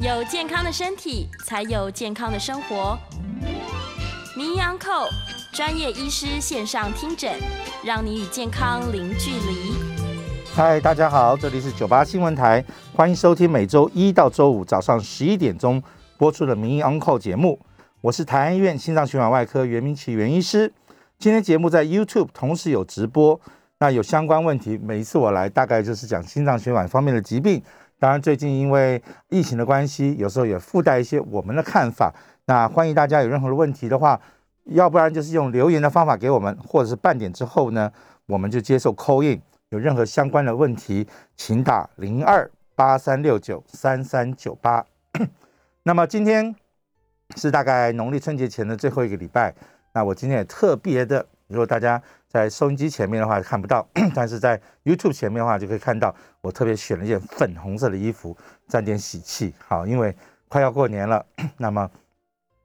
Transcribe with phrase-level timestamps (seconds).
[0.00, 2.96] 有健康的身体，才有健康的生活。
[4.36, 5.08] 名医 Uncle
[5.52, 7.32] 专业医师线上听诊，
[7.84, 9.74] 让你与健康零距离。
[10.54, 12.64] 嗨，大家好，这里是九八新闻台，
[12.94, 15.82] 欢迎收听每周一到周五早上十一点钟
[16.16, 17.58] 播出的名医 Uncle 节目。
[18.00, 20.72] 我是台安医院心脏血管外科袁明奇袁医师。
[21.18, 23.40] 今天节目在 YouTube 同时有直播，
[23.80, 27.60] 那有相关问题，每一次我来大概就是讲心脏血管方面的疾病。
[28.00, 32.14] 当然，最近因为疫情的关系，有时候也附带一些我们的看法。
[32.44, 34.20] 那欢迎大家有任何的问题的话，
[34.66, 37.92] 要不然就是用留言的方法给我们，或者是半点之后呢，
[38.26, 39.42] 我们就接受 call in。
[39.70, 44.84] 有任何相关的问题，请打零二八三六九三三九八。
[45.82, 46.54] 那么今天
[47.36, 49.52] 是大概农历春节前的最后一个礼拜，
[49.92, 52.00] 那我今天也特别的，如果大家。
[52.28, 58.36] 在收音机前面的话看不到， 但是在 YouTube 前面的话就可以看到，我特别选了一件粉红色的衣服，
[58.68, 59.54] 沾点喜气。
[59.66, 60.14] 好，因为
[60.46, 61.24] 快要过年了，
[61.56, 61.90] 那么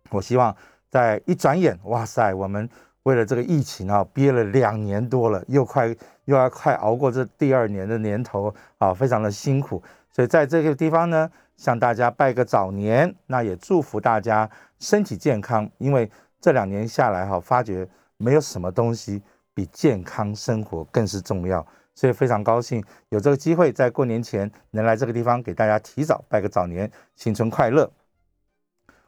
[0.10, 0.54] 我希望
[0.90, 2.70] 在一转眼，哇塞，我们
[3.04, 5.88] 为了这个疫情啊，憋了两年多了，又快
[6.26, 9.82] 又要快熬过这第二年的年头啊，非常的辛苦。
[10.12, 14.50] 所以在这个地方呢，向大家拜个早年，那也祝福大家
[14.80, 15.70] 身体健康。
[15.78, 17.88] 因为这两年下来哈，发觉
[18.18, 19.24] 没有什么东西。
[19.54, 27.92] 比健康生活更是重要，所以非常高兴有这个机会在过年前能来这个地方给大家提早拜个早年，新春快乐。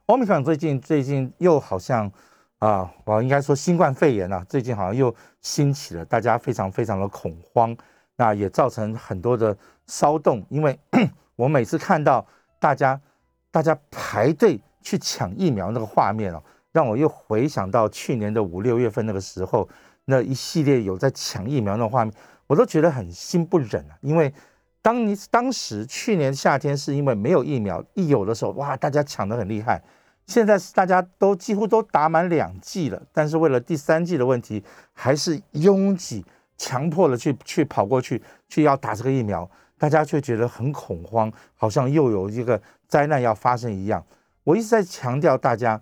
[0.06, 2.12] 欧米克最近最近又好像
[2.60, 7.76] 啊，我应该说新冠肺炎啊，最近好像又兴起了，大家非常非常的恐慌，
[8.16, 9.58] 那也造成很多的
[9.88, 10.46] 骚动。
[10.50, 10.80] 因为
[11.36, 12.24] 我每次看到
[12.60, 13.02] 大家
[13.50, 19.68] 大家排队去抢疫苗那个画面哦，让我又回想到去年的五六月份那个时候。
[20.06, 22.14] 那一系列有在抢疫苗的画面，
[22.48, 23.98] 我都觉得很心不忍啊。
[24.02, 24.34] 因为
[24.82, 29.82] 当你当时去年夏天是因为没有疫苗，一有的时候哇，大家抢得很厉害。
[30.28, 34.64] 现在是大家都几乎都打满两剂了，但是为了第三剂的问题，
[34.94, 36.26] 还是拥挤
[36.58, 44.04] 强迫的去去跑过去去要打这个疫苗，大家却觉得很恐慌，好像又有一个灾难要发生一样。
[44.44, 45.80] 我一直在强调大家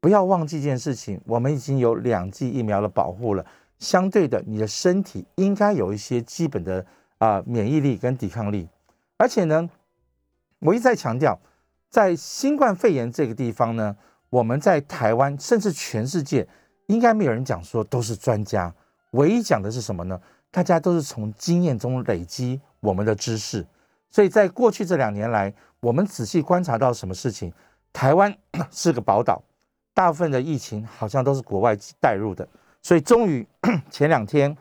[0.00, 3.44] 不要忘记一件事情，我们已经有两剂疫苗的保护了。
[3.82, 6.86] 相对的，你的身体应该有一些基本的
[7.18, 8.68] 啊免疫力跟抵抗力，
[9.16, 9.68] 而且呢，
[10.60, 11.36] 我一再强调，
[11.90, 13.96] 在新冠肺炎这个地方呢，
[14.30, 16.46] 我们在台湾甚至全世界，
[16.86, 18.72] 应该没有人讲说都是专家，
[19.10, 20.20] 唯一讲的是什么呢？
[20.52, 23.66] 大家都是从经验中累积我们的知识，
[24.10, 27.52] 所以在过去这两年来，我们仔细观察到什么事情，
[27.92, 28.32] 台湾
[28.70, 29.42] 是个宝岛，
[29.92, 32.46] 大部分的疫情好像都是国外带入的。
[32.82, 33.46] 所以终于
[33.90, 34.56] 前两天，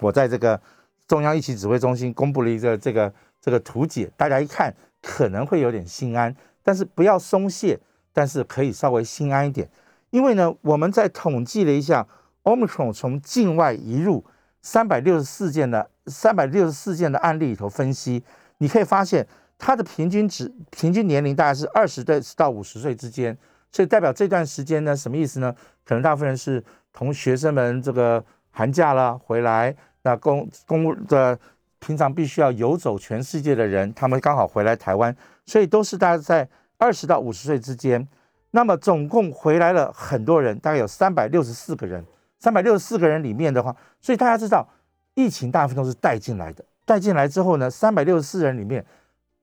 [0.00, 0.58] 我在这个
[1.06, 7.78] 中央疫情指挥中心公布了一个这个这个图解，大家一看可能会有点心安，但是不要松懈，
[8.14, 9.68] 但是可以稍微心安一点，
[10.08, 12.06] 因为呢，我们在统计了一下
[12.44, 14.24] ，omicron 从境外移入
[14.62, 18.24] 三百六十四件的三百六十四件的案例里头分析，
[18.56, 19.26] 你可以发现
[19.58, 23.36] 它的平均值平均年龄大概是二十岁到五十岁之间，
[23.70, 25.54] 所以代表这段时间呢，什么意思呢？
[25.84, 26.64] 可能大部分人是。
[26.94, 31.38] 同学生们这个寒假了回来，那公公务的
[31.80, 38.06] 平常必须要游走全世界的人，他们刚好回来台湾，所以都是大概在二十到五十岁之间。
[38.52, 42.02] 那么总共回来了很多人，大概有三百六十四个人。
[42.38, 44.68] 三百六十四个人里面的话，所以大家知道，
[45.14, 46.64] 疫情大部分都是带进来的。
[46.84, 48.84] 带进来之后呢，三百六十四人里面，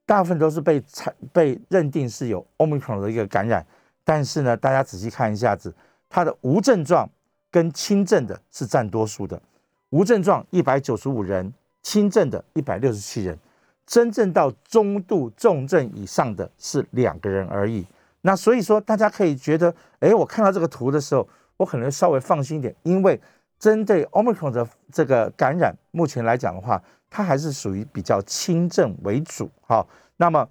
[0.06, 3.66] 大部分都是被采被认定是有 omicron 的一个感染。
[4.06, 5.76] 但是呢，大家仔细看一下子，
[6.08, 7.10] 它的无症状。
[7.52, 9.40] 跟轻症的是占多数的，
[9.90, 11.54] 无症状一百九十五人，
[11.84, 13.38] 轻症的一百六十七人，
[13.86, 17.86] 真正到中度重症以上的是两个人而已。
[18.22, 23.20] 那所以说，大家可以觉得，哎，我看到这个图的时候，我可能稍微放心一点，因为
[23.60, 29.50] 针对 Omicron 的这个感染，目前来讲的话，它还是属于比较轻症为主。
[29.68, 30.48] 好，那么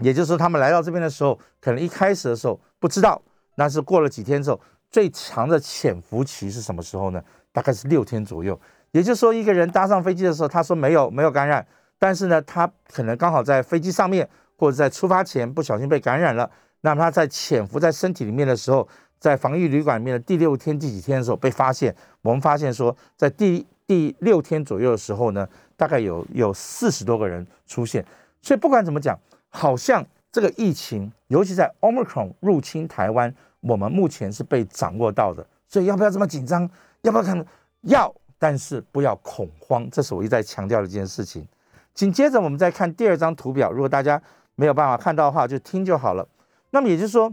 [0.00, 3.22] 也就是说，他们来到这边的时候，可能一开始的时候不知道，
[3.54, 4.60] 那是过了几天之后。
[4.90, 7.22] 最长的潜伏期是什么时候呢？
[7.52, 8.58] 大概是六天左右。
[8.92, 11.66] 也就是说，一个人搭上飞机的时候，他说没有没有感染，
[11.98, 14.26] 但是呢，他可能刚好在飞机上面
[14.56, 16.50] 或者在出发前不小心被感染了。
[16.80, 18.88] 那么他在潜伏在身体里面的时候，
[19.18, 21.94] 在防疫旅馆里面的第六天、第几天的时候被发现。
[22.22, 25.46] 我们发现说，在第第六天左右的时候呢，
[25.76, 28.02] 大概有有四十多个人出现。
[28.40, 29.18] 所以不管怎么讲，
[29.50, 30.02] 好像
[30.32, 33.34] 这个疫情，尤其在 Omicron 入侵台湾。
[33.60, 36.68] 我们目前是被掌握到的，所以要不要这么紧张？
[37.02, 37.44] 要不要看？
[37.82, 41.46] 要，但是不要恐慌，这是我一再强调的一件事情。
[41.94, 43.70] 紧接着，我们再看第二张图表。
[43.72, 44.20] 如果大家
[44.54, 46.26] 没有办法看到的话，就听就好了。
[46.70, 47.32] 那么也就是说，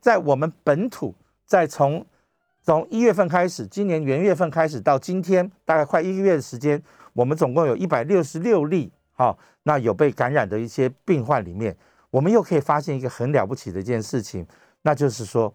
[0.00, 1.14] 在我们本土，
[1.44, 2.04] 在从
[2.62, 6.82] 从一月份开始，今年元月份开始到今天，大概快一个月的时间，
[7.14, 11.74] 我们总共有一百六十六例，好，那有被感染的一些病患里面，
[12.10, 14.46] 我们又可以发现一个很了不起的一件事情，
[14.82, 15.52] 那就是说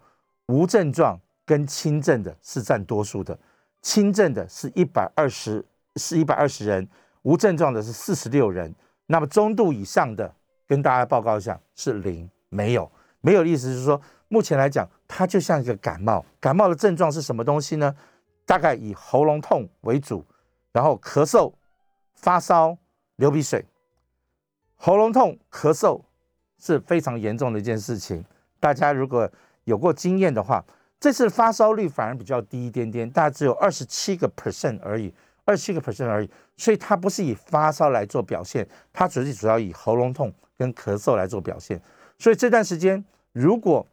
[0.48, 3.38] 无症状跟轻症的是占多数的，
[3.82, 5.64] 轻症的是一百二十，
[5.96, 6.88] 是一百二十人，
[7.24, 8.74] 无症状的是四十六人，
[9.06, 10.34] 那么中度以上的，
[10.68, 12.92] 跟大家报告一下是零，没有，
[13.22, 14.00] 没有的意思是说。
[14.30, 16.26] 目前来讲，它就像一个感冒。
[16.40, 17.96] 感冒的症状是什么东西呢？
[18.48, 20.26] 大概以喉咙痛为主，
[20.72, 21.54] 然后咳嗽、
[22.16, 22.76] 发烧、
[23.18, 23.64] 流鼻水。
[24.76, 26.02] 喉咙痛、咳嗽
[26.58, 28.26] 是非常严重的一件事情。
[28.64, 29.30] 大家如果
[29.66, 30.64] 有过经验的话，
[30.98, 35.14] 这次发烧率反而比较低一点点，大概只有二十七个 percent 而已，
[35.44, 36.30] 二十七个 percent 而已。
[36.56, 41.82] 所以它不是以发烧来做表现，它主主要以喉咙痛跟咳嗽来做表现。
[42.18, 43.86] 所以这段时间如果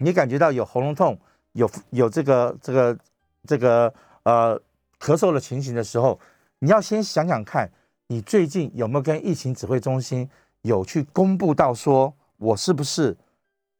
[0.00, 1.18] 你感觉到有喉咙痛、
[1.52, 2.98] 有有这个这个
[3.46, 3.94] 这个
[4.24, 4.54] 呃
[5.00, 6.20] 咳嗽的情形的时候，
[6.58, 7.66] 你要先想想看，
[8.08, 10.28] 你最近有没有跟疫情指挥中心
[10.60, 13.16] 有去公布到说，我是不是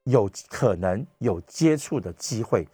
[0.08, 2.66] 有可能有接触的机会？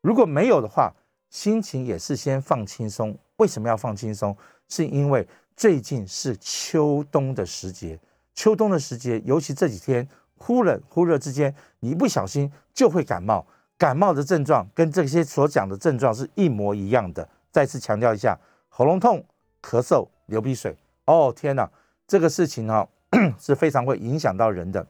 [0.00, 0.92] 如果没有的话，
[1.30, 3.16] 心情也是先放轻松。
[3.36, 4.36] 为什么要放轻松？
[4.68, 5.26] 是因为
[5.56, 7.98] 最近是秋冬的时节，
[8.34, 10.08] 秋冬的时节，尤其这几天。
[10.40, 13.44] 忽冷忽热之间，你一不小心就会感冒。
[13.76, 17.28] 感冒的症状跟这些所讲的症状是一模一样的。
[17.50, 18.38] 再次强调一下，
[18.68, 19.24] 喉咙痛、
[19.60, 20.76] 咳嗽、流鼻水。
[21.06, 21.68] 哦天哪，
[22.06, 22.86] 这个事情呢
[23.36, 24.86] 是非常会影响到人的。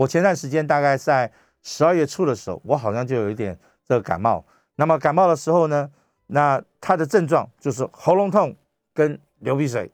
[0.00, 1.30] 我前段时间大概在
[1.62, 4.42] 十二月初的时候，我好像就有一点这个感冒。
[4.76, 5.90] 那么感冒的时候呢，
[6.28, 8.56] 那它的症状就是喉咙痛
[8.94, 9.90] 跟流鼻水，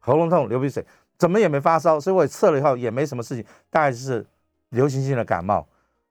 [0.00, 0.84] 喉咙痛、流鼻水。
[1.16, 4.26] 怎么也没发烧，所以我也测了以后也没什么事情，大概是
[4.70, 5.64] 流行性的感冒。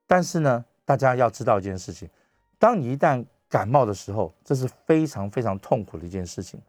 [0.07, 2.10] 但是呢，大家要知道一件事情：
[2.57, 6.62] 当你一旦感冒的时候，这是非常非常痛苦的一件事情。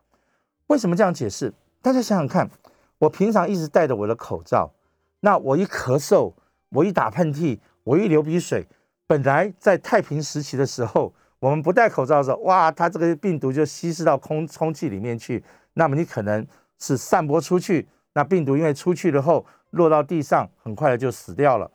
[0.67, 1.55] 为什么这样解释？
[1.81, 2.51] 大家想想看，
[2.99, 4.73] 我平常一直戴着我的口罩，
[5.21, 6.33] 那我一咳嗽，
[6.75, 8.67] 我一打喷嚏，我一流鼻水，
[9.07, 15.43] 本来在太平时期的时候，我们不戴口罩的时候，哇，它这个病毒就稀释到空空气里面去，
[15.75, 16.45] 那么你可能
[16.81, 17.87] 是散播出去。
[18.13, 21.71] 那病毒因为出去了后落到地上，很快的就死掉了。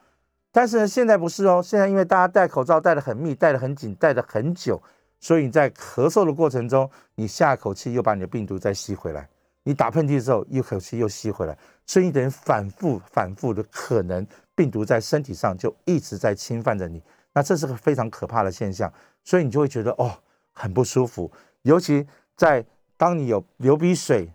[0.52, 4.82] 但是呢，现在不是哦，现在因为大家戴口罩戴得很密，戴得很紧，戴得很久，
[5.22, 9.22] 所以你在咳嗽的过程中，你下口气又把你的病毒再吸回来；
[9.64, 14.26] 你打喷嚏的时候，一口气又吸回来，所以你等于反复反复的，可能
[14.60, 17.02] 病毒在身体上就一直在侵犯着你。
[17.32, 18.92] 那这是个非常可怕的现象，
[19.24, 20.12] 所以你就会觉得哦
[20.52, 22.66] 很不舒服，尤其在
[22.98, 24.30] 当你有流鼻水。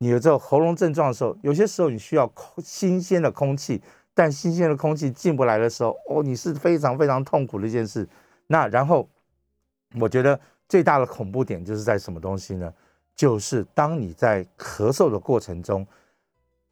[0.00, 3.82] 你有这个喉咙症状的时候，有些时候你需要空新鲜的空气，
[4.14, 8.08] 但新鲜的空气进不来的时候，哦，你是非常非常痛苦的一件事。
[8.46, 9.08] 那然后，
[10.00, 10.38] 我觉得
[10.68, 12.72] 最大的恐怖点就是在什么东西呢？
[13.16, 15.84] 就是当你在咳嗽的过程中，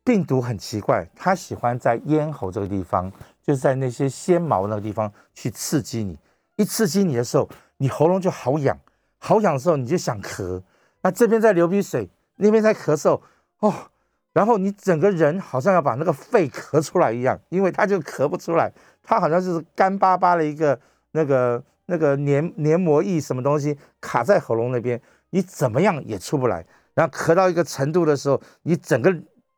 [0.07, 3.11] 病毒很奇怪，它喜欢在咽喉这个地方，
[3.43, 6.17] 就是在那些纤毛那个地方去刺激你。
[6.55, 7.49] 一刺激你的时候，
[7.79, 8.79] 你喉咙就好痒，
[9.19, 10.63] 好痒的时候你就想咳，
[11.03, 12.09] 那这边在流鼻水。
[12.39, 13.19] 那边在咳嗽
[13.61, 13.73] 哦，
[14.35, 18.71] 然后你整个人好像要把那个肺咳出来一样，因为它就咳不出来，
[19.03, 20.79] 它好像就是干巴巴的一个
[21.13, 25.01] 那个那个黏黏膜液什么东西卡在喉咙那边，
[25.31, 26.63] 你怎么样也出不来。
[26.93, 29.11] 然后咳到一个程度的时候，你整个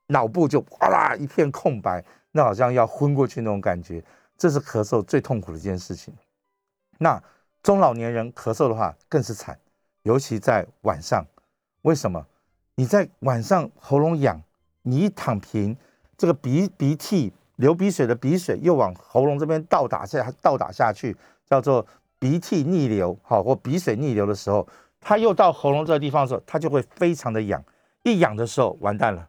[0.09, 4.05] 脑部就哗啦一片空白，那好像要昏过去那种感觉。
[4.37, 6.15] 这是咳嗽最痛苦的一件事情。
[6.99, 7.23] 那
[7.63, 9.59] 中老年人咳嗽的话更是惨，
[10.03, 11.25] 尤其在晚上，
[11.83, 12.27] 为什么？
[12.75, 14.41] 你在晚上喉咙痒，
[14.83, 15.77] 你一躺平，
[16.17, 21.85] 这个鼻鼻涕流鼻水的鼻水又往喉咙这边倒打下倒打下去，叫做
[22.21, 24.67] 鼻涕逆流，好或鼻水逆流的时候，
[25.01, 27.63] 它又到喉咙这个地方的时候，它就会非常的痒，
[28.05, 29.29] 一痒的时候完蛋了，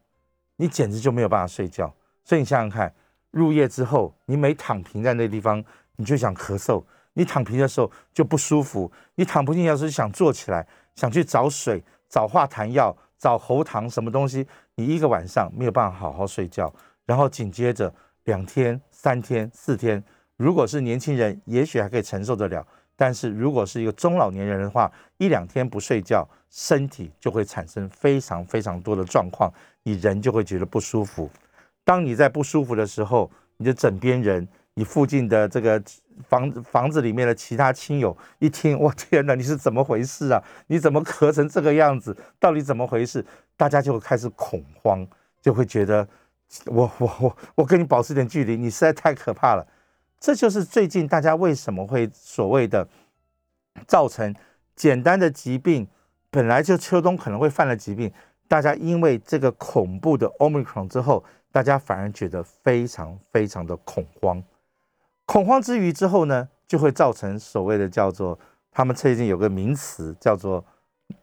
[0.59, 1.91] 你简直就没有办法睡觉。
[2.23, 2.93] 所以你想想看，
[3.31, 5.63] 入夜之后，你每躺平在那地方，
[5.95, 12.95] 你就想咳嗽，你躺平的时候就不舒服，你躺不进去的时候想坐起来，想去找水找化痰药。
[13.19, 16.73] 找喉糖什么东西，你一个晚上没有办法好好睡觉，
[17.05, 20.01] 然后紧接着两天、三天、四天，
[20.37, 22.65] 如果是年轻人，也许还可以承受得了，
[22.99, 29.49] 但是如果是一个中老年人的话，一两天不睡觉，身体就会产生非常非常多的状况，
[29.83, 31.29] 你人就会觉得不舒服。
[31.85, 34.45] 当你在不舒服的时候，你的枕边人。
[34.75, 35.81] 你附近的这个
[36.29, 40.41] 房房子里面的其他亲友一听，我天哪，你是怎么回事啊？
[40.67, 42.15] 你怎么咳成这个样子？
[42.39, 43.25] 到底怎么回事？
[43.57, 45.05] 大家就会开始恐慌，
[45.41, 46.07] 就会觉得
[46.67, 49.67] 我我我我跟你保持点距离，你实在太可怕了。
[50.19, 52.85] 这就是最近大家为什么会所谓的
[53.87, 54.35] 造成
[54.75, 55.87] 简单的疾病，
[56.29, 58.11] 本来就秋冬可能会犯的疾病，
[58.47, 61.23] 大家因为这个恐怖的 Omicron 之后，
[61.53, 64.43] 大家反而觉得非常非常的恐慌。
[65.25, 68.37] 恐慌之余之后呢，就会造成所谓的叫做
[68.71, 70.63] 他们最近有个名词叫做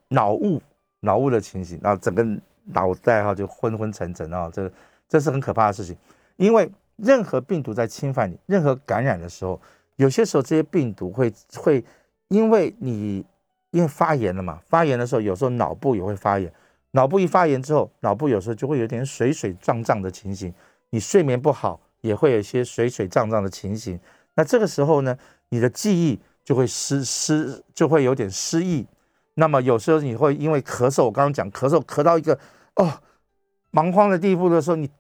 [0.09, 0.63] 脑雾，
[1.01, 2.25] 脑雾的情形，然后整个
[2.65, 4.73] 脑袋哈就昏昏沉沉啊，这
[5.07, 5.95] 这是很可怕的事情，
[6.37, 6.71] 因为。
[6.97, 9.61] 任何病毒在侵犯你，任何感染的时候，
[9.97, 11.85] 有些时候这些病毒会会
[12.29, 13.25] 因为你
[13.71, 16.51] 因为发炎了嘛，发炎的时候有时候脑部也会发炎，
[16.93, 20.53] 脑部一发炎之后，脑部有时候就会有点水水胀胀的情形，
[20.89, 24.01] 你睡眠不好也会有一些水水胀胀的情形。
[24.35, 25.17] 那这个时候呢，
[25.51, 28.87] 你的记忆就会失失就会有点失忆。
[29.35, 32.39] 那么有时候你会因为咳嗽，我刚刚讲咳嗽咳到一个
[32.77, 33.01] 哦
[33.71, 34.91] 蛮荒的地步的时候，你。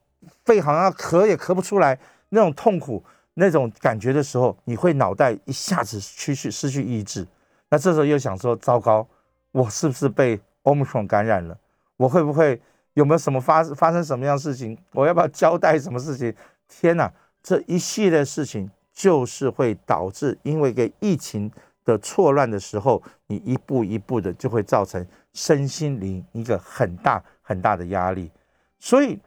[0.44, 1.98] 肺好像咳也咳不出来，
[2.30, 3.04] 那种痛苦、
[3.34, 7.26] 那种感觉的时候，你会脑袋一下子失去失去意志。
[7.68, 9.06] 那这时候又想说：糟糕，
[9.52, 11.58] 我是不是被 Omicron 感染了？
[11.96, 12.60] 我会不会
[12.94, 14.76] 有没有什么发发生什么样事情？
[14.92, 16.34] 我要不要交代什么事情？
[16.68, 21.50] 天哪，这一系列事情就是会导致，因为个疫情
[21.84, 28.30] 的错乱的时候，你一步一步的就会造成身心灵一个很大很大的压力，
[28.78, 29.18] 所以。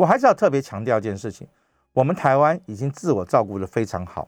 [0.00, 1.46] 我还是要特别强调一件事情：
[1.92, 4.26] 我们台湾已经自我照顾得非常好。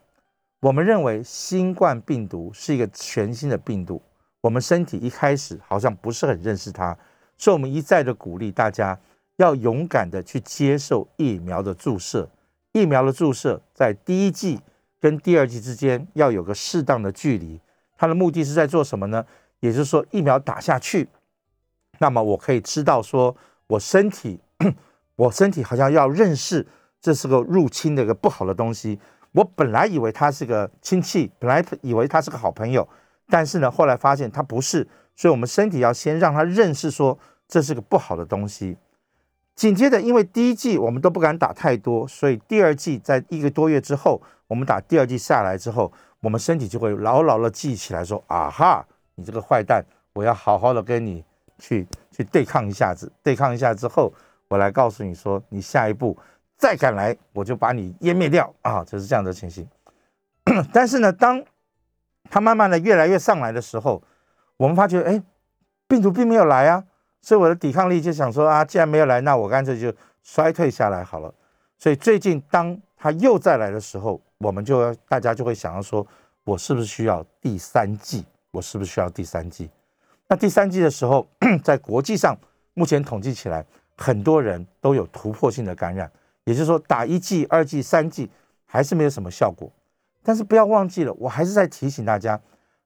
[0.61, 4.03] 我们认为新冠病毒是一个全新的病毒，
[4.43, 6.95] 我们身体一开始好像不是很认识它，
[7.39, 8.99] 所以我们一再的鼓励大家
[9.37, 12.29] 要勇敢的去接受疫苗的注射。
[12.73, 14.61] 疫苗的注射在第一剂
[15.01, 17.59] 跟第二剂之间要有个适当的距离，
[17.97, 19.25] 它的目的是在做什么呢？
[19.61, 21.09] 也就是说，疫苗打下去，
[21.99, 23.35] 那么我可以知道说
[23.69, 24.39] 我身体。
[25.17, 26.67] 我身体好像要认识
[27.01, 28.99] 这是个入侵的一个不好的东西。
[29.33, 32.87] 我本来以为他是个亲戚，本来以为他是个好朋友，
[33.29, 34.87] 但是呢，后来发现他不是。
[35.17, 38.77] 所以，我们身体要先让他认识说这是个不好的东西。
[39.55, 51.25] 紧接着，因为第一季我们都不敢打太多，所以第二季在一个多月之后，我们打第二季下来之后，我们身体就会牢牢的记起来说：啊哈，你这个坏蛋，我要好好的跟你
[51.59, 53.11] 去去对抗一下子。
[53.23, 54.13] 对抗一下之后。
[54.53, 56.15] 我来告诉你说，你下一步
[56.59, 58.85] 再敢来，我就把你湮灭掉啊！
[58.85, 59.67] 就是这样的情形。
[60.71, 61.43] 但是呢，当
[62.29, 64.03] 它慢慢的越来越上来的时候，
[64.59, 65.23] 我们发觉，哎，
[65.89, 66.85] 病毒并没有来啊，
[67.23, 69.91] 所以我的抵抗力就想说啊，既然没有来，那我干脆就
[70.23, 71.33] 衰退下来好了。
[71.79, 76.07] 所以最近当它又再来的时候，我们就要大家就会想要说，
[76.45, 78.27] 我是不是需要第三剂？
[78.51, 79.71] 我是不是需要第三剂？
[80.29, 81.27] 那第三剂的时候，
[81.65, 82.37] 在国际上
[82.75, 83.65] 目前统计起来。
[83.97, 86.11] 很多人都有突破性的感染，
[86.45, 88.29] 也就是说，打一剂、二剂、三剂
[88.65, 89.71] 还是没有什么效果。
[90.23, 92.41] 但是不要忘记了，我还是在提醒大家，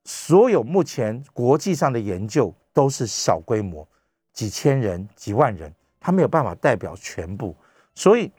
[0.05, 3.87] 所有目前国际上的研究都是小规模，
[4.33, 7.57] 几千人、几万人，它没有办法代表全部。
[7.95, 8.33] 所以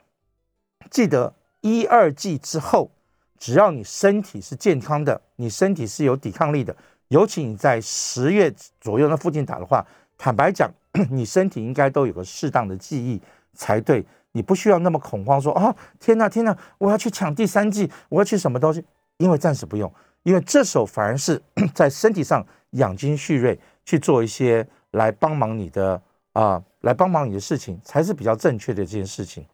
[0.92, 2.92] 记得一二剂之后，
[3.40, 6.76] 只要你身体是健康的，你身体是有抵抗力的，
[7.08, 9.86] 尤其你在十月左右那附近打的话，
[10.18, 10.70] 坦白讲。
[11.12, 13.22] 你身体应该都有个适当的记忆
[13.54, 18.84] 才对，你不需要那么恐慌，说啊天哪天哪，我要去抢第三季，我要去什么东西？
[19.18, 19.92] 因为暂时不用，
[20.24, 21.42] 因为这时候反而是
[21.74, 26.02] 在身体上养精蓄锐，去做一些来帮忙你的
[26.34, 29.46] 啊，来帮忙你的事情，才是比较正确的这件事情。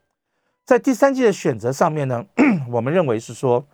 [0.66, 2.26] 在第三季的选择上面呢，
[2.70, 3.66] 我们认为是说，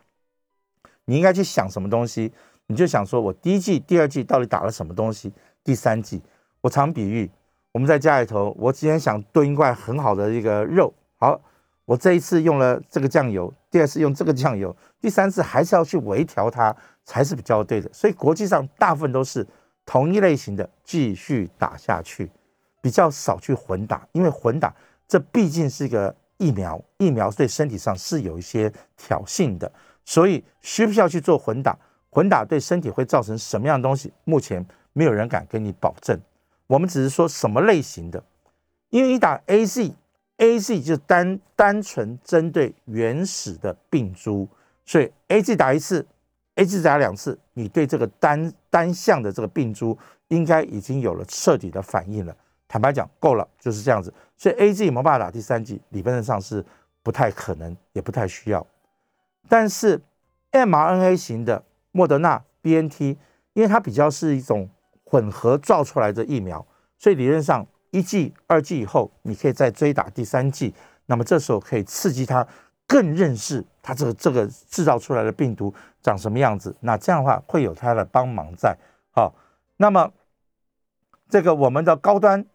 [1.05, 2.31] 你应该去想什么东西，
[2.67, 5.33] 你就想说我第一季、第二季到底打了什么东西，
[5.63, 6.21] 第三季，
[6.61, 7.29] 我常比喻。
[7.79, 11.39] 我们在家里头，我今天想炖一块很好的一个肉，好，
[11.85, 17.89] 我这一次用了这个酱油，第二次用这个酱油，第三次还是要去微调它才是比较对的。
[17.93, 19.47] 所以国际上大部分都是
[19.85, 22.29] 同一类型的继续打下去，
[22.81, 24.75] 比较少去混打，因为混打
[25.07, 29.71] 这毕竟是一个疫苗，疫苗对身体上是有一些挑衅的，
[30.03, 31.77] 所以需不需要去做混打？
[32.09, 34.11] 混打对身体会造成什么样的东西？
[34.25, 36.19] 目前没有人敢跟你保证。
[36.69, 38.23] 我们只是说什么类型的，
[38.91, 44.47] 因为你打 A Z，A Z 就单单纯针对原始的病株，
[44.85, 46.05] 所以 A Z 打一次
[46.55, 49.97] ，A Z 打两次，你对这个单单向的这个病株
[50.27, 52.37] 应该已经有了彻底的反应了。
[52.67, 54.13] 坦白讲，够了，就是这样子。
[54.37, 56.63] 所以 A Z 没办法打第三剂，理论上是
[57.01, 58.63] 不太可能，也不太需要。
[59.47, 59.99] 但是
[60.51, 63.17] m R N A 型的莫德纳 B N T，
[63.53, 64.69] 因为它比较是一种。
[65.09, 66.63] 混合造出来的疫苗，
[66.99, 70.71] 所以理论上一剂、二剂以后，你可以再追打第三剂，
[71.07, 72.45] 那么这时候可以刺激它
[72.85, 75.73] 更认识它这个这个制造出来的病毒
[76.03, 76.75] 长什么样子。
[76.81, 78.77] 那这样的话会有它的帮忙在。
[79.09, 79.33] 好，
[79.77, 80.11] 那么
[81.27, 82.45] 这个我们的高端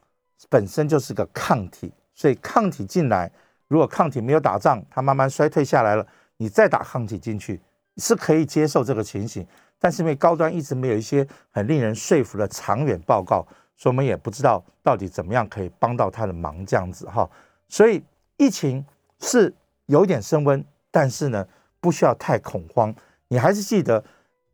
[0.49, 3.32] 本身就是个抗体，所以抗体进来，
[3.66, 6.06] 如果抗体没有打仗，它慢慢衰退下来了，
[6.37, 7.61] 你再打抗体进去
[7.97, 9.47] 是可以接受这个情形。
[9.79, 13.47] 但是因为高端一直没有一些很令人说服的长远报告，
[13.77, 17.29] 所以我们也不知道到底怎么样可以帮到他的忙这样子哈。
[17.69, 18.03] 所以
[18.37, 18.85] 疫情
[19.21, 19.53] 是
[19.87, 21.47] 有点升温，但是呢
[21.81, 22.95] 不需要太恐慌。
[23.29, 24.03] 你还是记得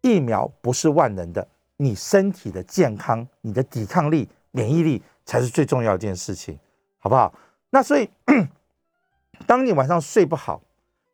[0.01, 6.59] 疫苗不是万能的，你身体的健康、你的抵抗力、免疫力才是最重要一件事情，
[6.99, 7.33] 好不好？
[7.71, 8.11] 那所以
[9.47, 10.61] 当你晚上睡不好，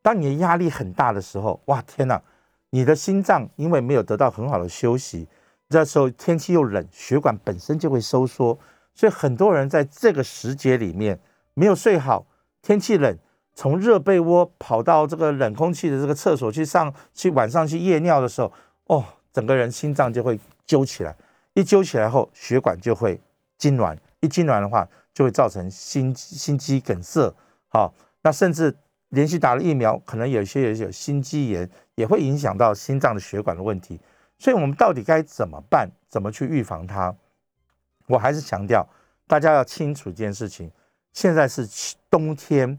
[0.07, 2.23] 当你的压力很大的时候，哇天哪！
[2.71, 5.27] 你的心脏因为没有得到很好的休息，
[5.69, 8.57] 这时候天气又冷，血管本身就会收缩，
[8.95, 11.19] 所以很多人在这个时节里面
[11.55, 12.25] 没有睡好，
[12.63, 13.19] 天气冷，
[13.53, 18.53] 从热被窝跑到这个冷空气的这个厕所去上去，晚上去夜尿的时候，
[18.87, 21.17] 哦，整个人心脏就会揪起来，
[21.55, 23.21] 一揪起来后，血管就会
[23.59, 27.35] 痉挛，一痉挛的话，就会造成心心肌梗塞，
[27.67, 28.73] 好，那甚至。
[29.11, 34.01] 连续打了疫苗，可能有些人有心肌炎，也会影响到心脏的血管的问题。
[34.39, 35.89] 所以，我们到底该怎么办？
[36.09, 37.15] 怎么去预防它？
[38.07, 38.87] 我还是强调，
[39.27, 40.71] 大家要清楚一件事情：
[41.13, 41.67] 现在是
[42.11, 42.79] 冬天，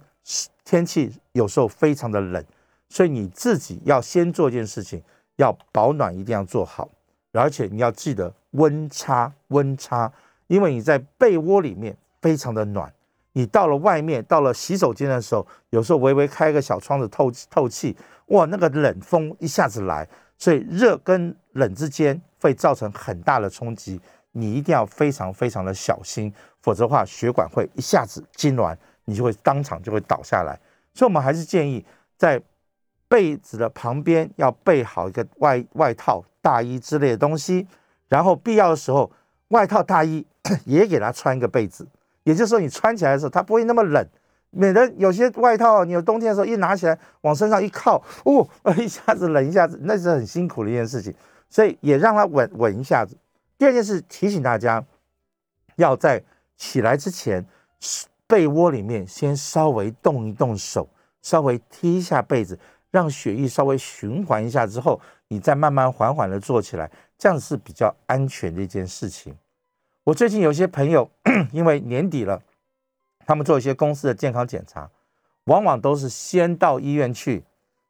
[0.63, 2.43] 天气有时候非常的冷，
[2.89, 5.01] 所以你自己要先做一件事情，
[5.37, 6.87] 要保暖一定要做好，
[7.31, 10.11] 而且你要记得温差，温差，
[10.47, 12.93] 因为你在被窝里面非常的暖。
[13.37, 17.95] 你到了外面，到了洗手间的时候，有时候微微开个小窗子透透气，
[18.29, 24.01] 哇，那个冷风一下子来，所以热跟冷之间会造成很大的冲击，
[24.31, 28.75] 你一定要非常非常的小心，否则的话血管会一下子痉挛，
[29.05, 30.59] 你就会当场就会倒下来。
[30.95, 31.85] 所以，我们还是建议
[32.17, 32.41] 在
[33.07, 37.67] 被子的旁边要备好一个外外套、大衣之类的东西，
[38.07, 39.11] 然后必要的时候，
[39.49, 40.25] 外套、大衣
[40.65, 41.87] 也给他穿一个被子。
[42.27, 44.05] 也就是说，你穿起来的时候，它不会那么冷。
[44.49, 48.45] 免得有些外套，你有冬天的时候一拿起来往身上一靠，哦，
[48.77, 51.13] 一下子冷，一下子那是很辛苦的一件事情。
[51.49, 53.15] 所以也让它稳稳一下子。
[53.57, 54.83] 第二件事，提醒大家
[55.77, 56.21] 要在
[56.57, 57.45] 起来之前，
[58.27, 60.89] 被窝里面先稍微动一动手，
[61.21, 62.59] 稍微踢一下被子，
[62.91, 69.33] 让血液稍微循环一下之后，你再慢慢缓缓的坐起来，这样是比较安全的一件事情。
[70.07, 71.09] 我最近有些朋友，
[71.51, 72.41] 因为年底了，
[73.25, 74.89] 他们做一些公司的健康检查，
[75.45, 77.43] 往往都是先到医院去，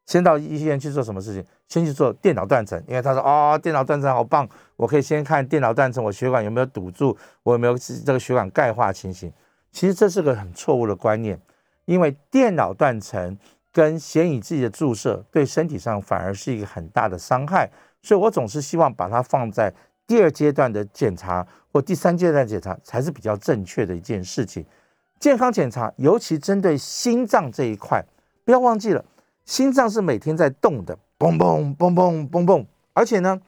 [0.08, 1.45] 先到医院去做什么事情？
[1.67, 9.32] 先去做电脑断层，因为他说哦，电脑断层好棒，我可以先看电脑断层，我血管有没有堵住，我有没有这个血管钙化情形？
[9.71, 11.39] 其实这是个很错误的观念，
[11.86, 13.38] 因为电脑断层
[13.71, 17.69] 跟显影剂的注射对身体上反而是一个很大的伤害，
[18.01, 19.71] 所以我总是希望把它放在。
[20.08, 24.65] 第二阶段的检查或第三阶段检查才是比较正确的一件事情。
[25.20, 28.04] 健康检查，尤其针对心脏这一块，
[28.46, 29.04] 不要忘记了，
[29.43, 32.65] 心脏是每天在动的，嘣嘣嘣嘣嘣嘣。
[32.93, 33.41] 而且呢，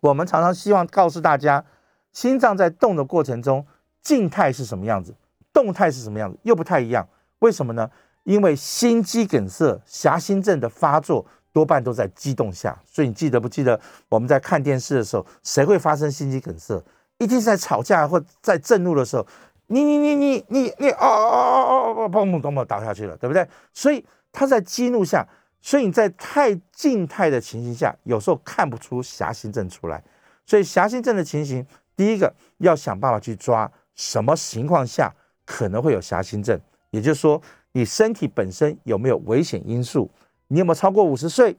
[0.00, 1.64] 我们常常希望告诉大家，
[2.12, 3.64] 心脏在动的过程中，
[4.02, 5.14] 静态是什么样子，
[5.52, 7.08] 动态是什么样子，又不太一样。
[7.38, 7.88] 为什么呢？
[8.24, 11.24] 因为心肌梗塞、狭心症的发作。
[11.52, 16.82] 多半都在激动下，所以你记得不记得我们在看电视的时候，谁会发生心肌梗塞？
[17.18, 19.26] 一定是在吵架或在震怒的时候，
[19.66, 23.44] 你你你你你你哦哦哦哦哦，砰砰砰砰倒下去了，对不对？
[23.72, 25.26] 所以他在激怒下，
[25.60, 30.02] 所以你在太静态的情形下，有时候看不出狭心症出来。
[30.46, 35.12] 所以狭心症的情形，第一个要想办法去抓什么情况下
[35.44, 36.58] 可能会有狭心症，
[36.90, 40.08] 也就是说你身体本身有没有危险因素。
[40.48, 41.56] 你有没有超过五十岁？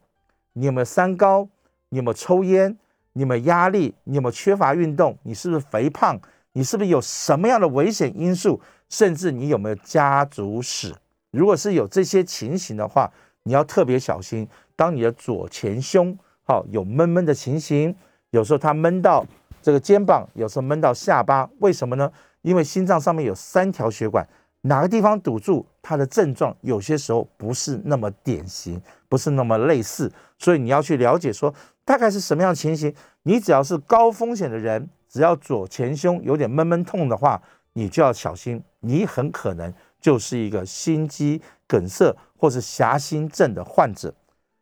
[0.54, 1.47] 你有没有三高？
[1.89, 2.78] 你有没有抽烟？
[3.13, 3.93] 你有没有压力？
[4.04, 5.17] 你有没有缺乏运动？
[5.23, 6.19] 你是不是肥胖？
[6.54, 8.60] 你是不是有什么样的危险因素？
[8.89, 10.93] 甚至你有没有家族史？
[11.32, 13.12] 如果是有这些情形的话，
[13.43, 14.47] 你要特别小心。
[14.75, 17.95] 当你的左前胸好有闷闷的情形，
[18.32, 19.23] 有时候它闷到
[19.62, 22.12] 这个肩膀，有时候闷到下巴，为什么呢？
[22.41, 24.28] 因为心脏上面有三条血管。
[24.61, 31.53] 哪个地方堵住，它的症状有些时候不是那么典型，不是那么类似，所以你要去了解说
[31.85, 32.93] 大概是什么样的情形。
[33.23, 37.41] 你只要是高风险的人，只要左前胸有点闷闷痛的话，
[37.71, 44.13] 你就要小心，你很可能就是一个心肌梗塞或是狭心症的患者。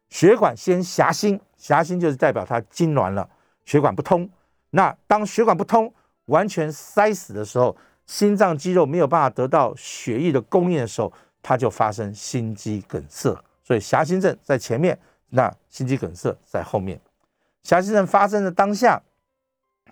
[0.10, 3.28] 血管先狭心，狭心就是代表它痉挛了，
[3.66, 4.30] 血管不通。
[4.70, 5.92] 那当血管不通，
[6.26, 7.76] 完全塞死的时候。
[8.08, 13.38] 心脏肌肉没有办法得到血液的供应的时候，它就发生心肌梗塞。
[13.64, 14.98] 所以狭心症在前面，
[15.30, 17.00] 那心肌梗塞在后面。
[17.64, 19.04] 狭心症发生的当下，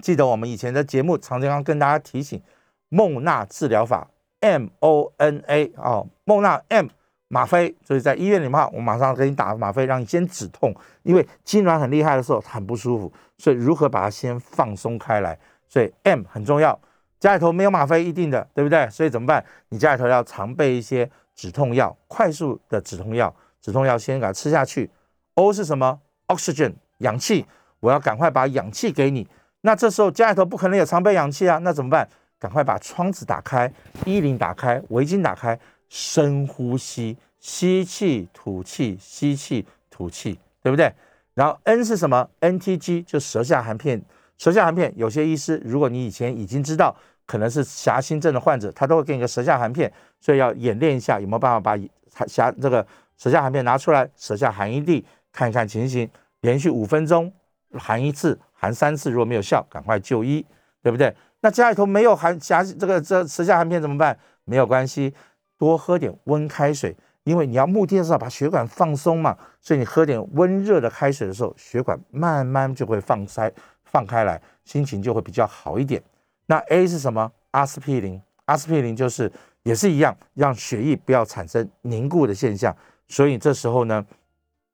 [0.02, 2.42] 记得我们以前的节目常常跟大家提醒，
[2.88, 4.08] 孟纳治疗法
[4.40, 6.88] M O N A 哦，孟纳 M
[7.28, 10.74] 吗啡，所以在医院里面，我马上给你打吗啡，让你先止痛，
[11.04, 16.80] 因为痉挛很厉害的时候很不舒服，所以如何把它先放松开来，所以 M 很重要。
[17.20, 18.90] 家里头没有吗啡一定的，对不对？
[18.90, 19.44] 所以怎么办？
[19.70, 23.34] 你家里头要常备一些止痛药，快速的止痛药。
[23.62, 24.92] 止痛药先给它吃下去。
[25.34, 27.46] O 是什么？Oxygen，氧气。
[27.80, 29.28] 我要赶快把氧气给你。
[29.62, 32.08] 那这时候家里头不可能有常备氧气啊，那怎么办？
[32.40, 33.72] 赶快把窗子打开，
[34.06, 40.94] 衣领打开，围巾打开，深呼吸，吸气吐气，吸气吐气，对不对？
[41.34, 44.02] 然后 N 是什么？NTG 就舌下含片。
[44.38, 46.96] 舌下含片，有些医师，如果你以前已经知道
[47.26, 52.86] 可能是狭心症的患者，他都会给你个舌下含片，所以要演练一下有没有办法把狭这个。
[53.18, 56.10] 舌下含片拿出来，舌下含一滴，看一看情形，
[56.42, 57.32] 连续五分钟
[57.80, 60.46] 含一次，含三次，如果没有效，赶快就医，
[60.84, 61.16] 对不对？
[61.40, 64.20] 那家里头没有含狭这个这舌下含片怎么办？
[64.44, 65.14] 没有关系，
[65.58, 66.94] 多喝点温开水，
[67.24, 73.50] 因为你要目的是要把血管放松嘛，所以你喝点温热的开水的时候，血管慢慢就会放开
[73.96, 76.04] 放开来，心情就会比较好一点。
[76.48, 77.32] 那 A 是什么？
[77.52, 79.32] 阿司匹林，阿司匹林就是
[79.64, 82.76] 也是一样，让血液不要产生凝固的现象。
[83.08, 84.06] 所以这时候呢，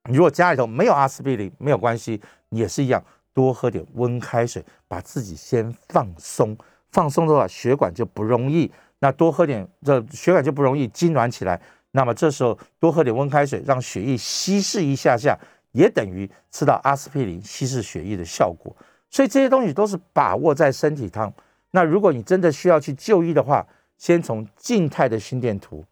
[0.09, 2.99] 如果家里头没有阿司匹林，没有关系，也是一样，
[3.31, 6.57] 多喝点温开水，把自己先放松。
[6.91, 11.61] 放松的话，血管就不容易，那多喝点，这血管就不容易痉挛起来。
[11.91, 15.37] 那么这时候多喝点温开水，让血液稀释一下下，
[15.73, 18.75] 也等于吃到阿司匹林稀释血液的效果。
[19.11, 21.31] 所以这些东西都是把握在身体上。
[21.69, 23.63] 那如果你真的需要去就医的话，
[23.97, 25.85] 先从静态的心电图、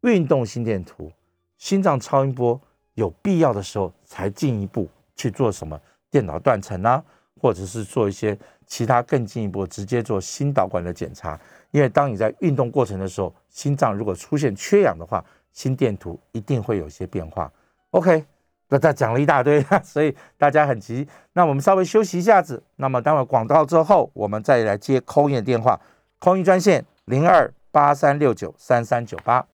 [0.00, 1.12] 运动心电图。
[1.58, 2.60] 心脏超音波
[2.94, 7.02] 有必要的时候才进一步去做什么电脑断层啊，
[7.40, 11.40] 或者是做一些其他更进一步直接做心导管的检查。
[11.70, 17.50] 因为当你在运动过程的时候，心脏如果出现缺氧的话，心电图一定会有些变化。
[17.90, 18.22] OK，
[18.68, 21.06] 那他讲了一大堆， 所以大家很急。
[21.34, 22.62] 那我们稍微休息一下子。
[22.76, 25.80] 那么待会广告之后，我们再来接扣印的电话，
[26.18, 29.46] 扣印专线零二八三六九三三九八。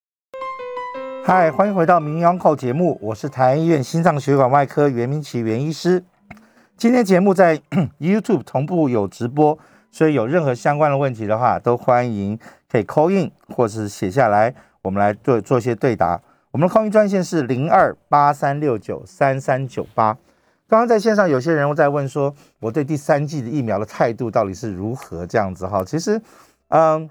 [1.25, 6.03] 嗨，欢迎回到《名医口》节目，我是台安医院心脏血管外科袁明奇袁医师。
[6.77, 7.61] 今天节目在
[8.01, 9.57] YouTube 同步有直播，
[9.91, 12.37] 所以有任何相关的问题的话，都欢迎
[12.69, 16.21] 可以 call in 或是写下来，我们来做做一些对答。
[16.53, 20.13] 我们的 call in 专线是零二八三六九三三九八。
[20.69, 25.27] 刚刚在线上有些人在问说，我对第三季的疫苗的态度到底是如何？
[25.27, 26.21] 这样子哈，其实，
[26.69, 27.11] 嗯。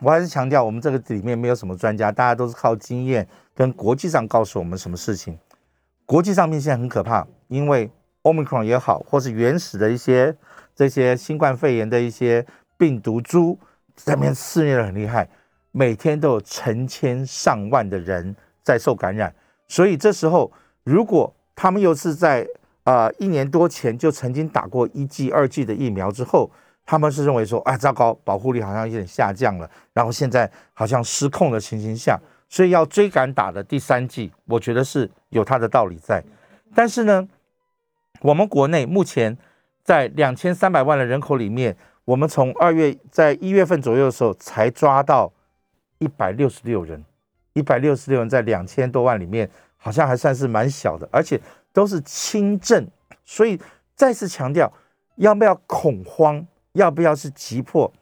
[0.00, 5.36] 我还是强调，我们这个里面没有什么专家，大家都是靠经验跟国际上告诉我们什么事情。
[6.06, 7.90] 国际上面现在很可怕，因为
[8.22, 10.36] Omicron 也好，或是原始的一些
[10.72, 13.58] 这些新冠肺炎的一些病毒株
[13.96, 15.28] 在面肆虐的很厉害，
[15.72, 18.36] 每天都有成千上万的人
[18.68, 19.34] 在受感染。
[19.66, 20.52] 所以这时候，
[20.84, 22.46] 如果他们又是在
[22.84, 26.50] 啊一年多前就曾经打过一剂、二剂的疫苗之后，
[26.84, 36.22] 他们是认为说，啊，糟糕，保护力好像有点下降了，然后现在好像失控的情形下，所以要追赶打的第三剂，我觉得是有它的道理在。
[36.74, 37.26] 但是呢，
[38.20, 39.38] 我们国内目前
[39.82, 45.32] 在两千三百万的人口里面，我们从二月在一月份左右的时候才抓到
[45.98, 47.04] 一百六十六人，
[47.58, 51.40] 一百六十六人在两千多万里面，好像还算是蛮小的，而且
[51.72, 52.86] 都是轻症，
[53.24, 53.60] 所以
[53.94, 54.72] 再次强调，
[55.16, 56.46] 要不要恐慌？
[56.72, 57.92] 要不要是急迫？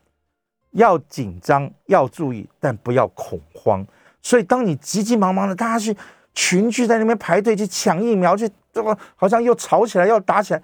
[0.72, 3.86] 要紧张，要注意，但不要恐慌。
[4.20, 5.96] 所以，当你急急忙忙的，大家去
[6.34, 10.62] 群聚在那边排队去抢疫苗，去这个好像又吵起来，要打起来，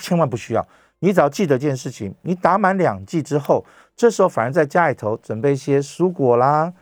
[0.00, 0.66] 千万不需要。
[0.98, 6.72] 你只要记得一件事情：你打满两剂之后，这时候反而在家里头准备一些蔬果啦，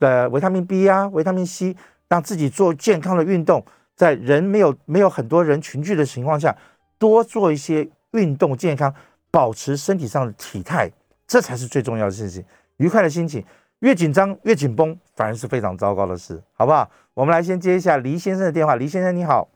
[0.00, 1.76] 的维他命 B 啊、维他命 C，
[2.08, 3.64] 让自己做健康的运动。
[3.94, 6.56] 在人没有没有很多人群聚的情况下，
[6.98, 8.92] 多做一些运动，健康。
[9.32, 10.90] 保持身体上的体态，
[11.24, 12.44] 这才是最重要的事情。
[12.78, 13.44] 愉快的心情，
[13.78, 16.90] 越紧张越紧绷，反而是非常糟糕的事，好不好？
[17.14, 18.74] 我们来先接一下黎先生的电话。
[18.74, 19.48] 黎先生，你好。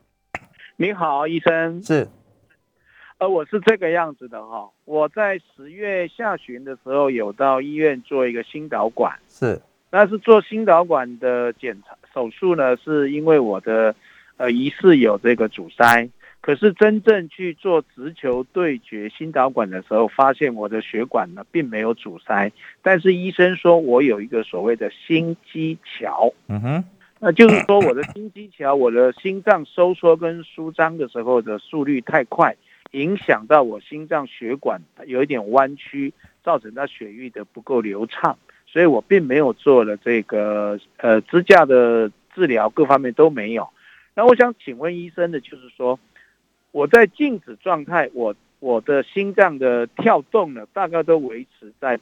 [0.77, 1.83] 你好，医生。
[1.83, 2.07] 是。
[3.19, 4.71] 呃，我是这个样子的哈。
[4.85, 9.19] 我在十月下旬的时候有到医院做一个心导管。
[9.29, 9.61] 是。
[9.95, 13.95] 但是做心导管的检查手术呢，是因为我的
[14.37, 16.09] 呃疑似有这个阻塞。
[16.41, 22.51] 可是真正去做直球对决心导管的时候，发现我的血管呢并没有阻塞，
[22.83, 26.35] 但是医生说我有一个所谓的心肌桥。
[26.49, 26.85] 嗯哼，
[27.21, 32.57] 那就是说我的心肌桥，我的心脏收缩跟舒张的时候的速率太快，
[32.91, 38.37] 影响到我心脏血管有一点弯曲，造成它血液的不够流畅，
[38.75, 43.69] 所以我并没有做了这个呃支架的治疗，各方面都没有。
[44.17, 45.97] 那我想请问医生的就是说。
[46.73, 52.01] 我在静止状态，我我的心脏的跳动呢，大概都维持在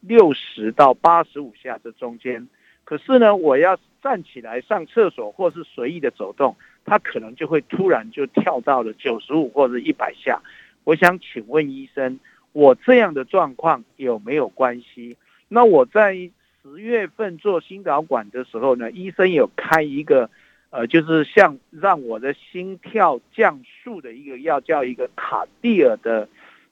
[0.00, 2.48] 六十到八十五下这中间。
[2.84, 10.40] 可是呢，我要站起来上厕所或是随意的走动，它可能就会突然就跳到了九十五或者一百下。
[10.84, 12.18] 我想请问医生，
[12.52, 15.18] 我这样的状况有没有关系？
[15.52, 16.14] 那我在
[16.62, 20.30] 十月份做心导管的时候呢，医生有开一个。
[20.74, 26.26] 呃，就是像让我的心跳降速的一个药，叫一个卡地尔的，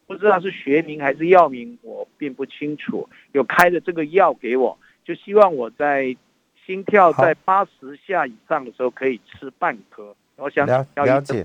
[0.07, 3.07] 不知道是学名还是药名，我并不清楚。
[3.33, 6.17] 有开的这个药给我，就希望我在
[6.65, 10.17] 心跳在八十下以上的时候可以吃半颗。
[10.37, 11.45] 我想了了解，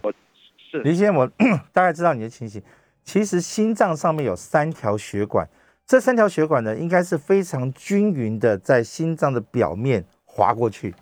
[0.58, 1.30] 是李先生，我
[1.74, 2.64] 大概知道你的情形。
[3.04, 5.46] 其实心脏上面有三条血管，
[5.88, 10.94] 这三条血管呢，应该是非常均匀的在心脏的表面划过去。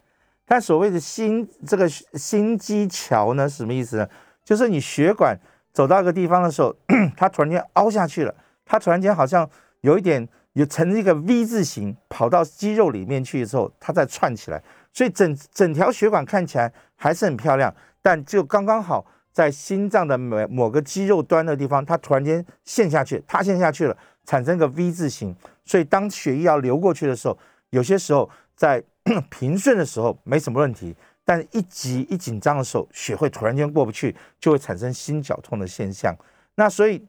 [0.45, 4.07] 但所谓的心这个心肌桥呢，什么意思呢？
[4.43, 5.39] 就是你血管
[5.71, 6.75] 走到一个地方的时候，
[7.15, 9.49] 它突然间凹下去了，它突然间好像
[9.81, 27.38] 有一点有成一个 V 字形，跑到肌肉里面去的时候，它再串起来，所以整整条血管看起来还是很漂亮，但就刚刚好在心脏的某某个肌肉端的地方，它突然间陷下去，塌陷下去了，产生个 V 字形，所以当血液要流过去的时候，
[27.71, 28.83] 有些时候在
[29.29, 36.15] 平顺的时候没什么问题，但一急一紧张的时候，血会突然间过不去，就会产生心绞痛的现象。
[36.55, 37.05] 那所以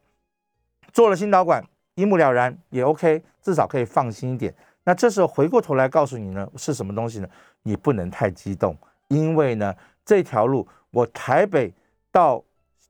[0.93, 4.55] 做了心导管一目了然也 OK，至少可以放心一点。
[4.85, 7.29] 那这时候回过头来告诉你呢，是什么东西呢？
[7.63, 8.77] 你不能太激动，
[9.09, 9.75] 因为呢
[10.05, 11.73] 这条路我台北
[12.11, 12.43] 到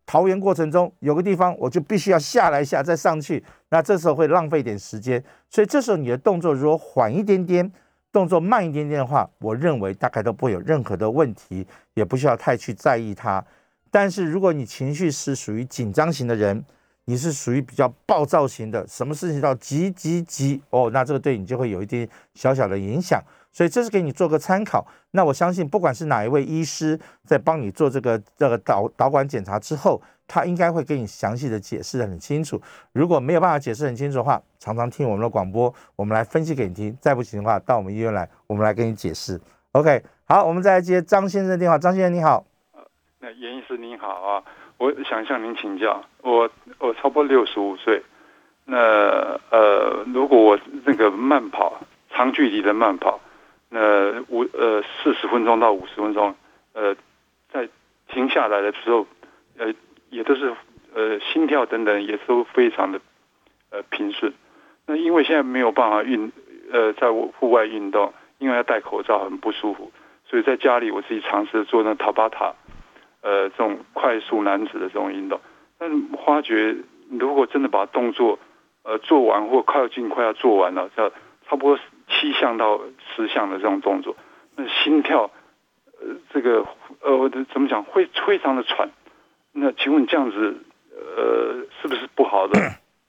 [0.06, 5.22] 桃园过程中有个地方我就必须要下来一下再上去，那这时候会浪费点时间。
[5.48, 7.72] 所以这时候你的动作如果缓一点点。
[8.14, 13.44] 动作慢一点点的话，我认为大概都不会有任何的问题，也不需要太去在意它。
[13.90, 16.64] 但是如果你情绪是属于紧张型的人，
[17.04, 23.22] 你是属于比较暴躁型的，什么事情都要急急急哦，那这个对你就会有一点小小的影响。
[23.52, 24.84] 所以这是给你做个参考。
[25.12, 30.00] 那我相信，不管是哪一位医师在帮你做这个这个导导管检查之后。
[30.26, 32.58] 他应该会给你详细的解释的很清楚。
[32.92, 36.96] 如果没有办法解释很清楚的话，常常听我们的广播，我们来分析给你听。
[36.98, 39.38] 再不行的话，到我们医院来，我们来给你解释。
[39.72, 41.76] OK，好，我们再来接张先生的电话。
[41.76, 42.42] 张先生你好，
[43.20, 44.42] 那严医师您好啊，
[44.78, 48.02] 我想向您请教，我我超过六十五岁，
[48.64, 48.76] 那
[49.50, 53.20] 呃，如果我那个慢跑，长距离的慢跑，
[53.68, 56.34] 那五呃四十分钟到五十分钟，
[56.72, 56.94] 呃，
[57.52, 57.68] 在
[58.08, 59.06] 停下来的时候，
[59.58, 59.72] 呃。
[60.10, 60.54] 也都是
[60.94, 63.00] 呃心跳等等也都非常的
[63.70, 64.32] 呃平顺。
[64.86, 66.30] 那因为现在没有办法运
[66.70, 69.90] 呃在户外运动，因为要戴口罩很不舒服，
[70.24, 72.54] 所以在家里我自己尝试做那塔巴塔，
[73.24, 75.40] 呃这种快速男子的这种运动。
[75.78, 75.90] 但
[76.24, 76.76] 发觉
[77.10, 78.38] 如果真的把动作
[78.84, 82.80] 呃做完或靠近快要做完了，要差不多七项到
[83.16, 84.14] 十项的这种动作，
[84.56, 85.30] 那心跳
[86.00, 86.64] 呃这个
[87.00, 88.88] 呃怎么讲会非常的喘。
[89.52, 90.56] 那请问这样子，
[90.90, 92.58] 呃，是不是不好的、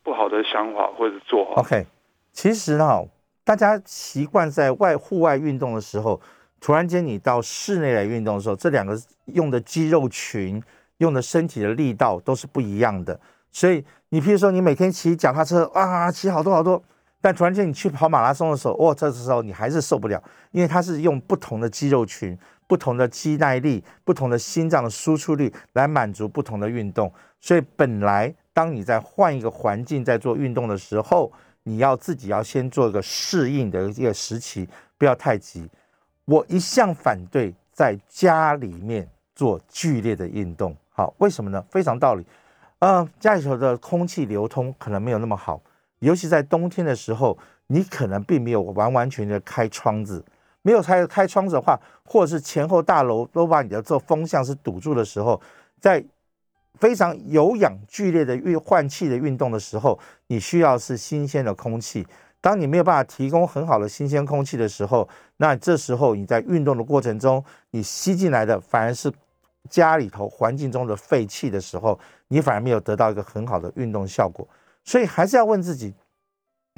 [0.03, 1.85] 不好的想法或者做法？OK，
[2.31, 3.01] 其实呢，
[3.43, 6.21] 大家习惯在外户外运动的时候，
[6.65, 10.59] 突然间你到室内来运动的时候，这两个用的肌肉群、
[10.97, 13.19] 用的身体的力道都是不一样的。
[13.51, 16.83] 所以你譬如说，你每天骑脚踏车啊，骑好多好多，
[17.21, 22.35] 但突然间你去跑马拉松的时候，哇，这时候你还是受不了，因为它是用不同的肌肉群。
[22.65, 35.69] 不同的肌耐力、不同的心脏的输出率来满足不同的运动，所以本来当你在换一个环境在做运动的时候，你要自己要先做一个适应的一个时期，不要太急。
[36.25, 41.63] 我一向反对在家里面做剧烈的运动，好，为什么呢？
[41.69, 42.25] 非常道理，
[42.79, 45.61] 呃，家里头的空气流通可能没有那么好，
[45.99, 50.23] 尤其在冬天的时候，你可能并没有完完全全的开窗子。
[50.63, 55.39] 没有开开窗子的话，或者是前后大楼都把你的这风向是堵住的时候，
[55.79, 56.03] 在
[56.79, 62.07] 非常有氧剧烈的运换气的运动的时候，你需要是新鲜的空气。
[62.45, 69.11] 当你没有办法提供很好的新鲜空气的时候，那这时候你在运动的过程中，你吸进来的反而是
[69.67, 74.47] 家里头环境中的废气的时候，你反而没有得到一个很好的运动效果。
[74.83, 75.91] 所以还是要问自己：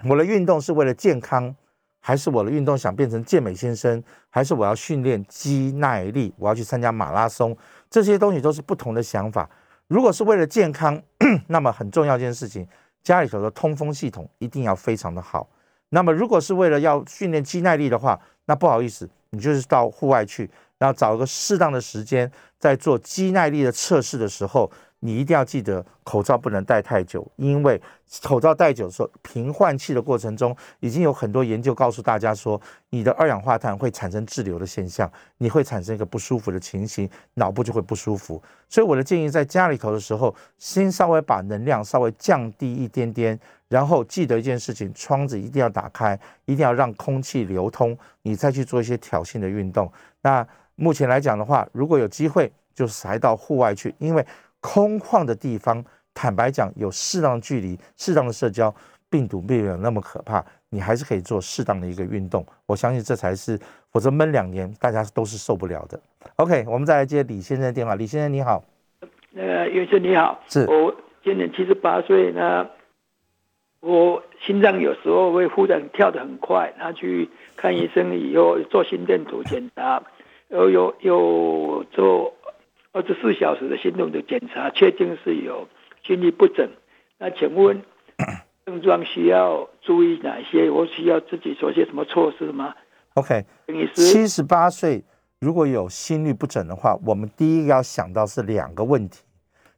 [0.06, 1.54] 我的运动是为了健康，
[2.00, 7.54] 还是我的运动想变成健美先生，还是我要训练肌耐力，我要去参加马拉松？
[7.90, 9.50] 这些东西都是不同的想法。
[9.90, 11.04] 如果是为了健康，
[11.48, 12.66] 那么很重要一件事情，
[13.08, 15.48] 家里头的通风系统一定要非常的好。
[15.88, 24.70] 那么如果是为了要训练肌耐力的话，那不好意思，你就是到户外去，然后找一个适当的时间，在做肌耐力的测试的时候。
[25.00, 27.80] 你一定要记得，口罩不能戴太久，因为
[28.24, 38.42] 口罩戴久的时候，平换气的过程中，已经有很多研究告诉大家说，你的二氧化碳会产生滞留的现象，你会产生一个不舒服的情形，脑部就会不舒服。
[38.68, 49.92] 所以我的建议，在家里头的时候，先稍微把能量稍微降低一点点，然后记得一件事情，窗子一定要打开，一定要让空气流通，你再去做一些挑衅的运动。
[50.24, 54.26] 那目前来讲的话，如果有机会，就是还到户外去，因为。
[54.68, 55.82] 空旷的地方，
[56.14, 58.74] 坦白讲，有适当的距离、适当的社交，
[59.10, 60.44] 病毒并没有那么可怕。
[60.70, 63.58] 你还是可以做适当的一个运动，我相信这才是，
[63.94, 65.98] 否则闷两年，大家都是受不了的。
[66.36, 67.96] OK，我们再来接李先生的电话。
[67.96, 68.62] 李先生你好，
[69.38, 72.70] 呃，袁生你好，是我今年七十八岁，那
[73.80, 80.04] 我心脏有时候会忽然跳得很快，然后去看医生以后做心电图检查，
[80.50, 82.34] 有有有做。
[82.94, 85.68] 二十四小时的心动的检查，确定是有
[86.04, 86.70] 心律不整。
[87.20, 87.82] 那请问
[88.66, 90.70] 症状需要注意哪些？
[90.70, 92.74] 我需要自己做些什么措施吗
[93.14, 93.46] ？OK，
[93.94, 95.04] 七十八岁
[95.40, 99.24] 如果有心律不整的话，我们第一个要想到是两个问题。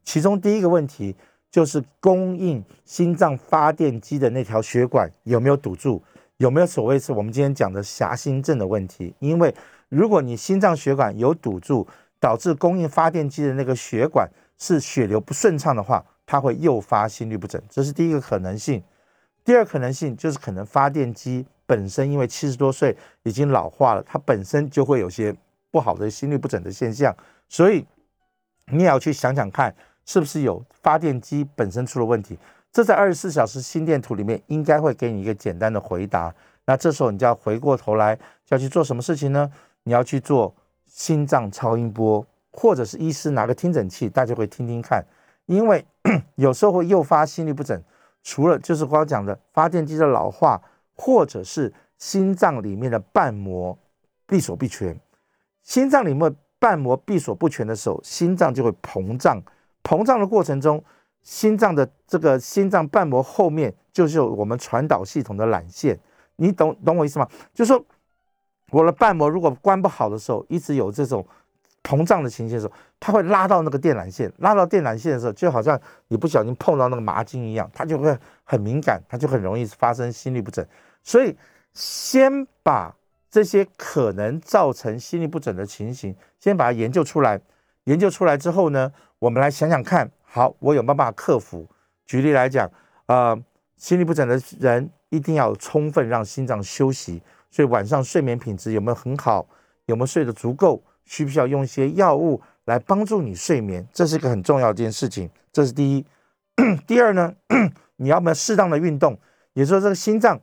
[0.03, 1.15] 其中第一个问题
[1.51, 6.01] 就是供应心脏发电机的那条血管有没有堵住，
[6.37, 9.13] 有没有所谓是我们今天讲的狭心症的问题？
[9.19, 9.53] 因为
[9.89, 11.87] 如果你心脏血管有堵住，
[12.19, 18.83] 导致供应发电机的那个血管是血流不顺畅的话，它会诱发心律不整，这是第一个可能性。
[19.45, 25.33] 第二可能性就是可能发电机本身因为七十多岁已经老化了，它本身就会有些
[25.71, 27.15] 不好的心律不整的现象，
[27.47, 27.85] 所以
[28.67, 29.73] 你也要去想想看，
[30.05, 32.37] 是不是有发电机本身出了问题。
[32.71, 36.31] 这在二十四小时心电图里面应该会给你一个简单的回答。
[36.65, 39.49] 那这时候你就要回过头来，就要去做什么事情呢？
[39.83, 40.53] 你要去做。
[40.89, 45.05] 心脏超音波，或者是医师拿个听诊器，大家会听听看，
[45.45, 45.85] 因为
[46.35, 47.81] 有时候会诱发心律不整。
[48.23, 50.59] 除了就是刚刚讲的发电机的老化，
[50.95, 53.77] 或者是心脏里面的瓣膜
[54.25, 54.99] 闭锁不全。
[55.63, 59.41] 心脏里面瓣膜闭锁不全的时候，心脏就会膨胀。
[59.83, 60.83] 膨胀的过程中，
[61.21, 65.97] 心脏的这个心脏瓣膜后面就是我们传导系统的缆线。
[66.35, 67.27] 你懂懂我意思吗？
[67.53, 67.85] 就是说。
[68.71, 71.25] 我的瓣膜如果关不好的时候，一直有这种
[71.83, 75.79] 膨胀的情形的时候，它会拉到那个电缆线，拉到电缆线的时候，就好像
[76.09, 80.65] 你不小心碰到那个麻筋一样，它就会很敏感，它就很容易发生心律不整。
[81.03, 81.35] 所以，
[81.73, 82.95] 先把
[83.31, 87.39] 这些可能造成心律不整的情形，先把它研究出来。
[87.85, 91.67] 研究出来之后呢，我们来想想看，好，我有没有办法克服？
[92.05, 92.69] 举例来讲，
[93.07, 93.35] 呃，
[93.77, 97.21] 心律不整的人一定要充分让心脏休息。
[97.49, 99.47] 所以晚上睡眠品质有没有很好？
[99.85, 100.83] 有没有睡得足够？
[101.05, 103.87] 需不需要用一些药物来帮助你睡眠？
[103.91, 105.27] 这是一个很重要的一件事情。
[105.51, 106.05] 这是第一。
[106.85, 107.33] 第二呢，
[107.97, 109.19] 你要不要适当的运动？
[109.53, 110.39] 也就是说，这个心脏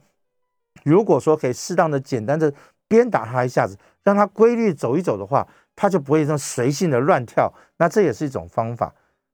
[0.83, 2.53] 如果说可以适当的、简单的
[2.89, 7.53] 鞭打它一下子，让它规律走一走的话，它就不会这样随性的乱跳。
[7.77, 8.93] 那这也是一种方法。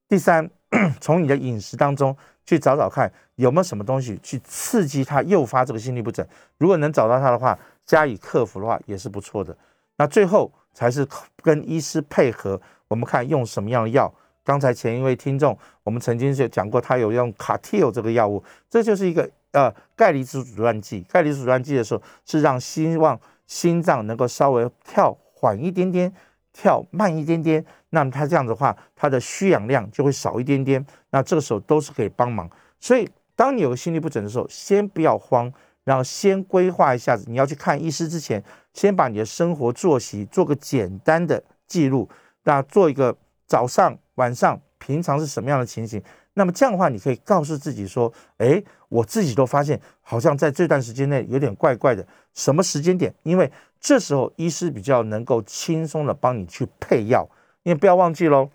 [0.09, 0.51] 第三，
[1.01, 3.13] 从你的饮食当中去找找看。
[3.37, 6.25] 有没有什么东西去刺激它，诱发这个心律不整？
[6.59, 9.57] 如果能找到它的话，加以克服的话，也是不错的。
[9.97, 11.07] 那最后才是
[11.43, 14.13] 跟医师配合，我们看用什么样的药。
[14.45, 21.05] 刚才前一位听众，我们曾经就讲过，他有用卡替尔这个药物，这就是一个呃钙离子阻断剂。
[21.11, 26.13] 钙离子阻断剂的时候，是让希望心脏能够稍微跳缓一点点，
[26.53, 27.65] 跳慢一点点。
[27.95, 30.85] 那么它这样子的话，它的需氧量就会少一点点。
[31.11, 32.51] 那这个时候都是可以帮忙。
[32.79, 33.09] 所以。
[33.35, 35.51] 当你有个心律不整的时候，先不要慌，
[35.85, 37.25] 然后先规划一下子。
[37.29, 38.41] 你要去看医师之前，
[38.75, 42.09] 先把你的生活作息做个简单的记录，
[42.45, 43.17] 那做一个
[43.47, 46.01] 早上、晚上平常是什么样的情形。
[46.35, 52.07] 那么这样的话，你可以告诉自己说：“哎，我自己都发现好像在这段时间内有点怪怪的。
[52.35, 53.13] 什么时间点？
[53.23, 57.27] 因为这时候医师比较能够轻松的帮你去配药。
[57.63, 58.51] 因为不要忘记喽，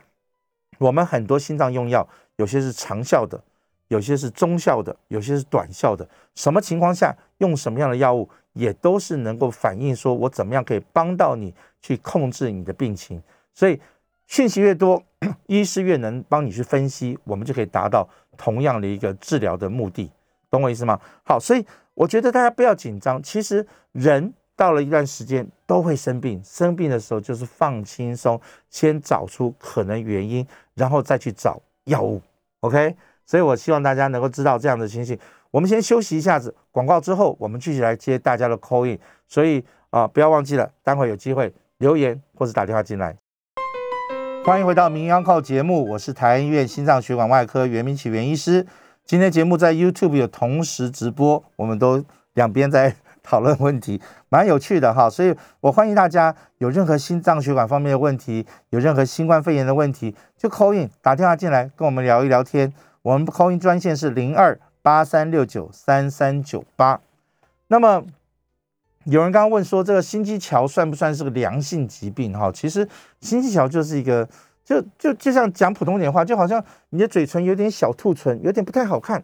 [0.80, 3.42] 我们很多心脏用药有些是长效的。”
[3.90, 6.06] 有些是中效的，有些是短效的。
[6.36, 13.24] 什么情况下用什么样的药物，也都是能够反映说我怎么样可以帮到你去控制你的病情。
[13.54, 13.80] 所以
[14.28, 15.02] 讯息越多，
[15.46, 18.06] 医师越能帮你去分析，我们就可以达到
[18.36, 20.12] 同样的一个治疗的目的，
[20.50, 21.00] 懂我意思吗？
[21.24, 28.40] 好，所以我觉得大家不要紧张，其实人到了一段时间都会生病，生病的时候就是放轻松，
[28.70, 32.22] 先找出可能原因，然后再去找药物
[32.62, 32.96] ，OK？
[33.26, 35.20] 所以我希望大家能够知道这样的情形。
[35.52, 38.98] 我们先休息一下子，广告之后我们继续来接大家的 call in，
[39.28, 43.16] 所以啊，不要忘记了，待会有机会留言或者打电话进来。
[44.46, 48.66] 欢迎回到《名医靠》节目，我是台安医院心脏血管外科袁明启袁医师。
[49.04, 52.04] 今天节目在 YouTube 有同时直播，我们都
[52.34, 52.96] 两边在
[53.28, 55.10] 讨论问题， 蛮有趣的哈。
[55.10, 62.72] 所以我欢迎大家有任何心脏血管方面的问题，有任何新冠肺炎的问题，就 call in 打电话进来跟我们聊一聊天。
[63.02, 67.02] 我们 call in 专线是零二八三六九三三九八。
[67.68, 68.04] 那么
[69.04, 72.32] 有人刚刚问说，这个心肌桥算不算是个良性疾病？
[72.32, 72.88] 哈，其实
[73.20, 74.28] 心肌桥就是一个，
[74.66, 79.24] 就就就像讲普通点话，就好像你的嘴唇有点小兔唇，有点不太好看，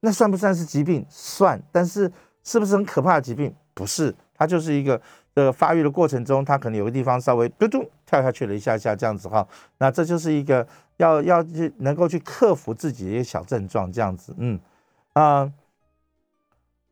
[0.00, 1.04] 那算不算是疾病？
[1.08, 2.12] 算，但是
[2.48, 3.54] 是不是很可怕的疾病？
[3.74, 5.00] 不是，它就是一个
[5.34, 9.46] 呃发育的过程中，它可能有个地方稍微嘟嘟跳下去了一下下这样子哈，
[9.76, 14.58] 那这就是一个要要去能够去克服自己的一个小症状这样子，嗯
[15.12, 15.52] 啊。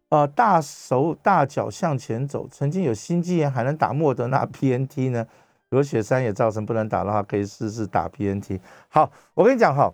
[0.08, 5.26] 呃，大手大脚向前走，曾经有心肌炎还能打莫德纳 BNT 呢？
[5.68, 8.60] 如果血栓也造成不能打的话，可以试试打 BNT。
[8.88, 9.92] 好，我跟你讲哈，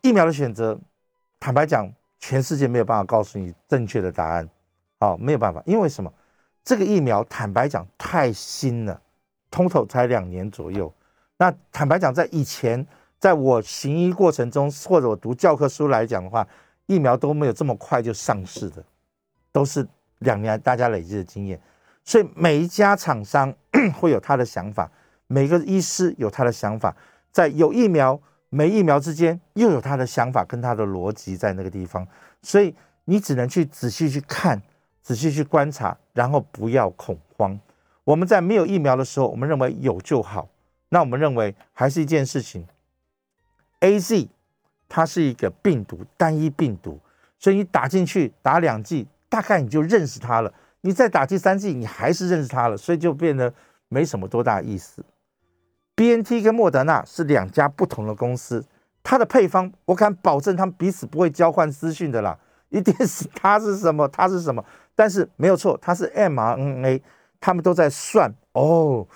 [0.00, 0.78] 疫苗的选择，
[1.40, 4.48] 坦白讲，全世界没有办法告诉你正确的答案。
[5.02, 6.12] 好，没有办法，因为什么？
[6.62, 9.02] 这个疫苗坦白讲太新了
[9.50, 10.94] 通透才两年左右。
[11.38, 12.86] 那坦白讲，在以前，
[13.18, 16.46] 在我行医过程中，或者我读教科书来讲的话，
[16.86, 18.84] 疫苗都没有这么快就上市的。
[19.50, 19.84] 都是
[20.20, 21.60] 两年大家累积的经验，
[22.04, 23.52] 所以每一家厂商
[23.98, 24.88] 会有他的想法，
[25.26, 26.96] 每个医师有他的想法，
[27.32, 32.06] 在有疫苗没疫苗之间又有他的想法跟他的逻辑在那个地方，
[32.40, 32.72] 所以
[33.06, 34.62] 你只能去仔细去看，
[35.02, 37.58] 仔细去观察，然后不要恐慌。
[38.04, 40.48] 我们在没有疫苗的时候，我们认为有就好，
[40.88, 42.66] 那我们认为还是一件事情
[43.80, 44.28] ，A Z
[44.88, 46.98] 它是一个病毒，单一病毒，
[47.38, 49.06] 所以你打进去打两剂。
[49.32, 53.50] 大概你就认识它了，你再打第三剂，你还是认识它了，所以就变得
[53.88, 55.02] 没什么多大意思。
[55.94, 58.62] B N T 跟莫德纳是两家不同的公司，
[59.02, 62.38] 它的配方我敢保证，他们彼此不会交换资讯的啦，
[62.68, 64.62] 一定是它是什么，它是什么。
[64.94, 67.02] 但是没有错，它是 m R N A，
[67.40, 69.06] 他们都在算哦，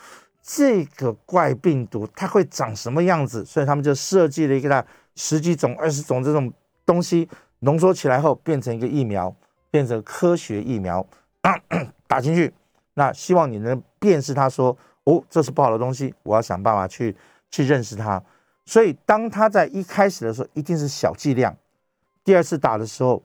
[0.42, 6.52] 这个怪病毒它会长什么样子，所以他们就设计了一个十几种、二十种这种
[6.84, 7.28] 东西
[7.60, 9.34] 浓缩起来后变成一个疫苗。
[9.68, 11.06] 变成科学疫苗
[12.06, 12.54] 打进去，
[12.94, 14.74] 那希望你能辨识它，说
[15.04, 17.14] 哦，这是不好的东西，我要想办法去
[17.50, 18.22] 去认识它。
[18.64, 21.54] 所以当他在一开始的时候一定是小剂量，
[22.24, 23.22] 第二次打的时候，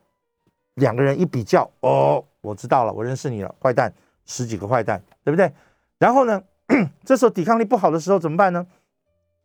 [0.74, 3.94] 两个人一比较，哦，我知道了，我认识你了，坏蛋，
[4.26, 5.52] 十几个坏蛋，对不对？
[5.98, 6.42] 然后呢，
[7.06, 8.66] 这时候抵抗力不好的时候怎么办呢？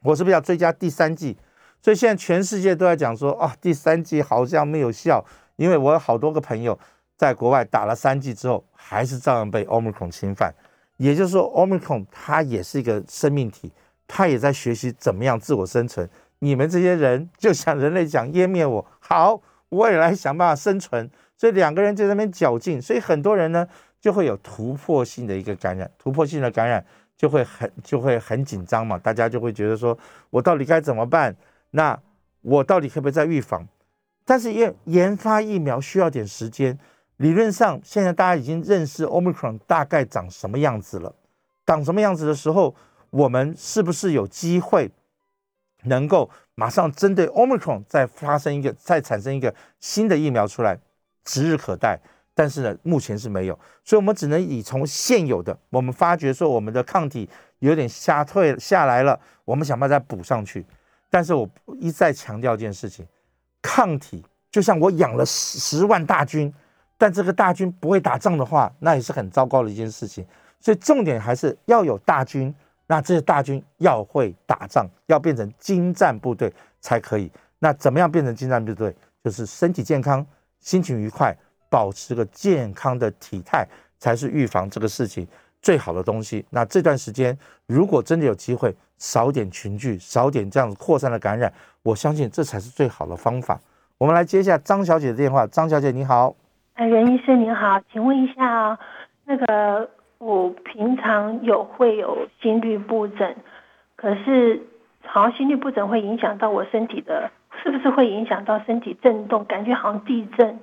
[0.03, 1.37] 我是不是要追加第三剂？
[1.83, 5.25] 所以现在全世界都在讲说啊，第三剂好像没有效，
[5.57, 6.79] 因为我有好多个朋友。
[7.19, 10.55] 在国外打了三剂之后，还是照样被 Omicron 侵犯。
[10.99, 13.73] 也就是说，Omicron 它也是一个生命体，
[14.07, 16.07] 它也在学习怎么样自我生存。
[16.41, 19.41] 你们这些人就像人类讲湮灭我，好，
[19.71, 21.11] 我也来想办法生存。
[21.37, 23.67] 所以两个人在那边较劲，所以很多人呢
[24.01, 26.85] 就会有突破性的一个感染，突破性的感染
[27.17, 29.97] 就会很就会很紧张嘛，大家就会觉得说，
[30.31, 31.37] 我到底该怎么办？
[31.71, 31.99] 那
[32.43, 33.67] 我到底可不可以再预防？
[34.25, 36.79] 但是研研发疫苗需要点时间。
[37.19, 41.15] 理论上，现在大家已经认识 Omicron 大概长什么样子了。
[41.65, 42.75] 长什么样子的时候，
[43.09, 44.91] 我们是不是有机会
[45.85, 50.79] 能够马上针对 Omicron 再发生一个、再产生一个新的疫苗出来，
[51.27, 52.01] 指日可待。
[52.33, 57.29] 但是呢，目前是没有，所以我们只能以从现有的，我们发觉说我们的抗体
[57.61, 60.65] 有点下退下来了，我们想办法再补上去。
[61.11, 61.49] 但是我
[61.79, 63.07] 一再强调一件事情，
[63.63, 66.53] 抗体就像我养了十万大军。
[66.99, 70.27] 但这个大军不会打仗的话，那也是很糟糕的一件事情。
[70.61, 72.55] 所以重点还是要有大军，
[72.87, 77.31] 那这些大军要会打仗，要变成精战部队才可以。
[77.59, 78.95] 那怎么样变成精战部队？
[79.23, 80.25] 就是身体健康、
[80.61, 81.37] 心情愉快，
[81.71, 83.67] 保持个健康的体态，
[83.99, 85.27] 才是预防这个事情
[85.61, 86.45] 最好的东西。
[86.51, 87.37] 那这段时间，
[87.67, 91.53] 如果真的有机会，少点群聚，少点这样子扩散的感染，
[91.83, 93.61] 我相信这才是最好的方法。
[93.99, 95.47] 我们来接一下张小姐的电话。
[95.47, 96.35] 张小姐，你好。
[96.75, 98.79] 哎，袁医生您好，请问一下啊，
[99.25, 99.89] 那个
[100.19, 103.35] 我平常有会有心律不整，
[103.97, 104.63] 可是
[105.03, 107.31] 好像心律不整会影响到我身体的，
[107.63, 109.45] 是不是会影响到身体震动？
[109.45, 110.59] 感觉好像地震，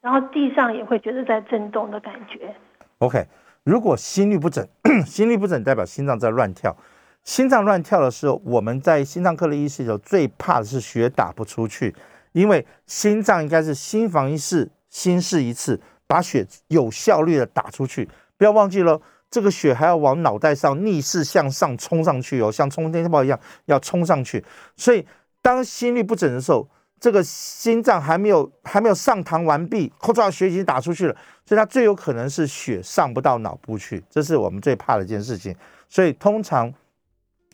[0.00, 2.54] 然后地上也会觉得在震动的感觉。
[2.98, 3.26] OK，
[3.64, 4.66] 如果心律不整，
[5.06, 6.76] 心律不整代表心脏在乱跳。
[7.24, 11.94] 心脏乱跳的时候，我们在心脏科的医师里头最怕的是血打不出去，
[12.32, 18.08] 因为心脏应该是心房一室，心室一次，把血有效率的打出去。
[18.36, 24.44] 不要忘记了，这个血还要往脑袋上逆势向上冲上去哦，像冲天炮一样要冲上去。
[24.76, 25.06] 所以
[25.42, 26.66] 当心率不整的时候，
[27.00, 35.54] 这个心脏还没有还没有上膛完毕，后抓血已经打出去了，所以它最有可能是血上不到脑部去，这是我们最怕的一件事情。
[35.88, 36.72] 所以通常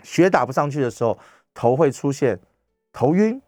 [0.03, 1.19] 血打不上去的时候，
[1.55, 2.39] 头会出现
[2.93, 3.41] 头晕，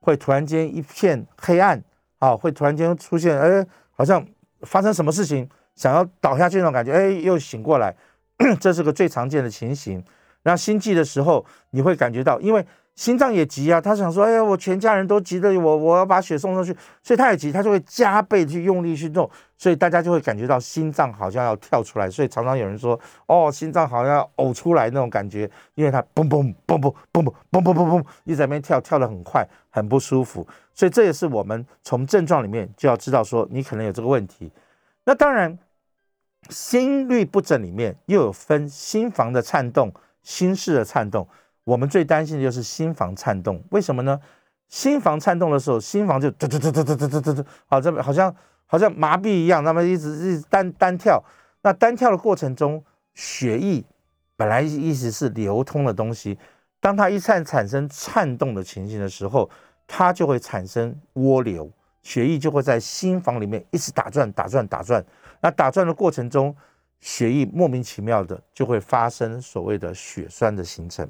[0.00, 1.82] 会突然间一片黑暗
[2.18, 4.24] 啊，会突然间出现哎，好像
[4.60, 7.96] 发生什么事情，想要倒下去那种感觉，哎，又醒过来，
[8.60, 10.04] 这是个最常见的情形。
[10.42, 34.52] 然后心悸的时候，你会感觉到，因为心脏也急啊，他想说，哎呀，我全家人都急着我，我要把血送上去，所以他也急，他就会加倍去用力去弄，所以大家就会感觉到心脏好像要跳出来，所以常常有人说，哦，心脏好像要呕出来那种感觉，因为它嘣嘣嘣嘣嘣嘣嘣嘣嘣嘣一直在那边跳，跳得很快，很不舒服，所以这也是我们从症状里面就要知道说你可能有这个问题。
[35.04, 35.58] 那当然，
[36.50, 39.90] 心律不整里面又有分心房的颤动、
[40.22, 41.26] 心室的颤动。
[41.64, 44.18] 我们最担心的就是心房颤动，为什么呢？
[44.68, 48.34] 心房颤动的时候，心房就嘟嘟嘟嘟嘟嘟嘟嘟嘟，好，这好像
[48.66, 51.22] 好像麻痹一样，那么一直一直单单跳。
[51.62, 52.82] 那单跳的过程中，
[53.14, 53.84] 血液
[54.34, 56.38] 本来意思是流通的东西，
[56.80, 59.48] 当它一旦产生颤动的情形的时候，
[59.86, 61.70] 它就会产生涡流，
[62.02, 65.04] 血液就会在心房里面一直打转、打转、打转。
[65.40, 66.56] 那打转的过程中，
[67.00, 71.06] 血液莫名其妙的就会发生所谓的血栓的形成。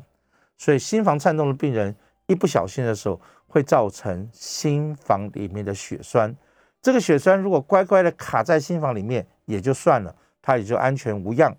[0.63, 1.93] 所以心房颤动的病人
[2.29, 6.33] 一不小心的时候，会造成心房里面的血栓。
[6.81, 11.53] 这个血栓如果乖乖的卡在心房里面也就算了，它也就安全无恙。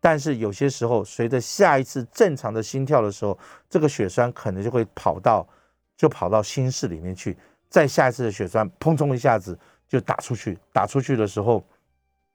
[0.00, 3.38] 但是有些时候，随着下一次正常的心跳的时候，
[3.68, 5.46] 这个血栓可能就会跑到
[5.94, 7.36] 就跑到心室里面去。
[7.68, 11.62] 再下一次的血栓，砰冲一下子就打出去，打出去的时候，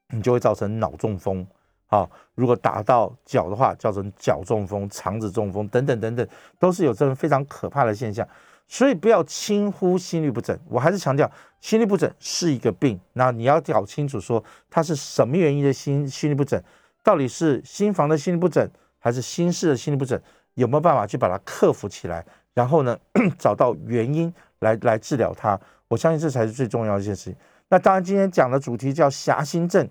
[0.09, 1.47] 你就会造成脑中风。
[1.91, 6.25] 好，如果打到脚的话，叫成脚中风、肠子中风等等等等，
[6.57, 8.25] 都是有这种非常可怕的现象。
[8.65, 10.57] 所以不要轻忽心律不整。
[10.69, 11.29] 我还是强调，
[11.59, 16.63] 心律不整是一个病，那你要搞清楚说它是什么原因的心心律不整，
[17.03, 18.65] 到底是心房的心律不整，
[18.97, 20.17] 还是心室的心律不整？
[20.53, 22.25] 有没有办法去把它克服起来？
[22.53, 22.97] 然后呢，
[23.37, 25.59] 找到原因来来治疗它？
[25.89, 27.35] 我相信这才是最重要的一件事情。
[27.67, 29.89] 那当然，今天讲的主题叫狭心症，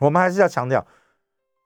[0.00, 0.86] 我们还是要强调。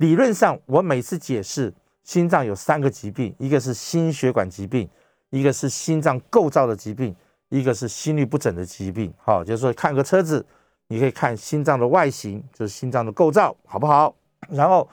[0.01, 1.71] 理论上，我每次解释
[2.05, 4.89] 心脏有三个疾病，一个是心血管疾病，
[5.29, 7.15] 一个是心脏构造的疾病，
[7.51, 9.13] 一个是心律不整的疾病。
[9.19, 10.45] 好，就是说看个车子，
[10.87, 14.17] 你可以看心脏的外形，就是心脏的构造好不好？
[14.49, 14.89] 然后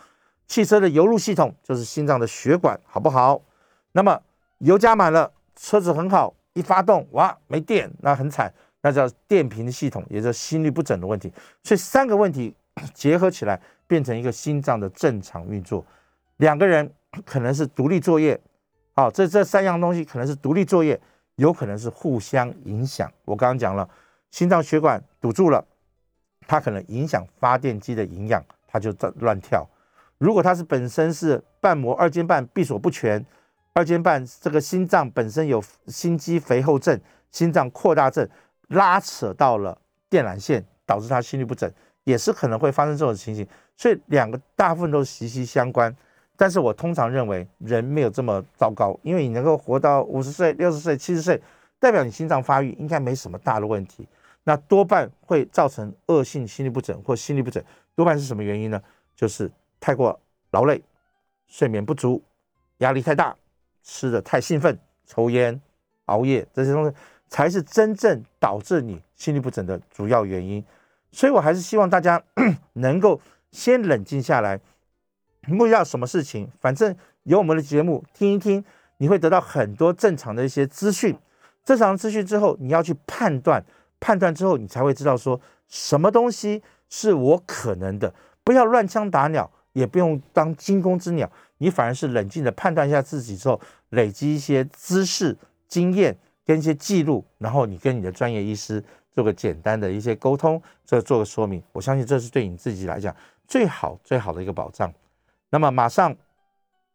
[0.45, 3.41] 汽车的油路系统就是心脏的血管好不好？
[3.93, 4.21] 那么
[4.57, 11.31] 油加满了，车子很好，一发动哇没电，那很惨，那叫电瓶系统，也就是心律不整的问题。
[11.63, 12.53] 所以三个问题
[12.93, 13.57] 结合起来。
[13.87, 15.83] 变成一个心脏的正常运作，
[16.37, 16.93] 两个人
[17.25, 18.39] 可能是独立作业，
[18.93, 20.99] 好，这这三样东西可能是独立作业，
[21.35, 23.11] 有可能是互相影响。
[23.25, 23.89] 我刚刚讲了，
[24.29, 25.65] 心脏血管堵住了，
[26.45, 29.67] 它可能影响发电机的营养，它就在乱跳。
[30.17, 33.25] 如果它是本身是瓣膜二尖瓣闭锁不全，
[33.73, 36.99] 二尖瓣这个心脏本身有心肌肥厚症、
[37.31, 38.27] 心脏扩大症，
[38.69, 39.79] 拉扯到了
[40.09, 41.71] 电缆线，导致它心律不整，
[42.07, 43.45] 也是可能会发生这种情形。
[43.75, 45.93] 所以两个大部分都是息息相关，
[46.37, 51.41] 但是我通常认为人没有这么糟糕，因为你能够活到五十岁、六十岁、七十岁，
[51.79, 54.07] 代表你心脏发育应该没什么大的问题。
[54.45, 57.61] 那多半会造成恶性心律不整或心律不整，
[57.93, 58.81] 多半是什么原因呢？
[59.13, 60.17] 就是太过
[60.51, 60.81] 劳累、
[61.47, 62.23] 睡眠不足、
[62.77, 63.35] 压力太大、
[63.83, 65.59] 吃的太兴奋、抽烟、
[66.05, 66.95] 熬夜这些东西，
[67.27, 70.63] 才是真正导致你心律不整的主要原因。
[71.11, 72.21] 所以我还是希望大家
[72.73, 73.19] 能够。
[73.49, 74.59] 先冷静下来，
[75.47, 76.93] 遇到什么事情，反正
[77.23, 78.63] 有我们的节目听一听，
[78.97, 81.17] 你会得到很多正常的一些资讯。
[81.63, 83.63] 正常资讯之后，你要去判断，
[84.01, 85.39] 判断之后，你才会知道说
[85.69, 88.13] 什么东西是我可能的。
[88.43, 95.35] 不要乱枪打鸟，也不用当惊弓之鸟，你反而是冷静的判断一下自己之后，累积一些知识、
[95.69, 98.83] 经验跟一些记录，然后你跟你的专业医师
[99.17, 101.59] 做个简单的一些沟通，这做个说明。
[101.71, 103.15] 我相信这是对你自己来讲。
[103.47, 104.93] 最好最好的一个保障。
[105.49, 106.15] 那么马上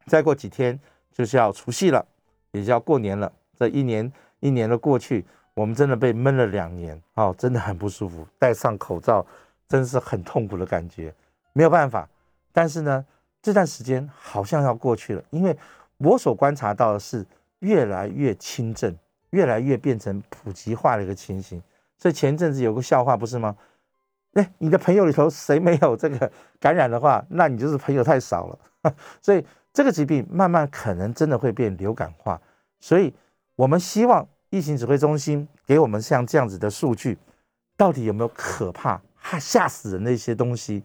[0.06, 0.78] 再过几天
[1.12, 2.06] 就是要除夕了，
[2.52, 3.32] 也就要过年了。
[3.58, 9.26] 这一年一年的过去，我们真的被闷了两年，哦，真的很不舒服，戴上口罩
[9.66, 11.12] 真是很痛苦的感觉，
[11.52, 12.08] 没有办法。
[12.52, 13.04] 但是呢，
[13.42, 15.58] 这段时间好像要过去了，因为
[15.96, 17.26] 我所观察到的是
[17.58, 18.96] 越来越轻症，
[19.30, 21.60] 越来越变成普及化的一个情形。
[22.02, 23.56] 所以前阵子有个笑话，不是吗？
[24.32, 28.58] 哎，你的朋友里头谁没有这个感染的话，那你就是朋友太少了。
[29.22, 32.40] 所以这个疾病慢慢可能真的会变流感化。
[32.80, 33.14] 所以
[33.54, 37.16] 我们希望疫情指挥中心给我们像这样子的数据，
[37.76, 39.00] 到底有没有可怕、
[39.38, 40.82] 吓死人的一些东西？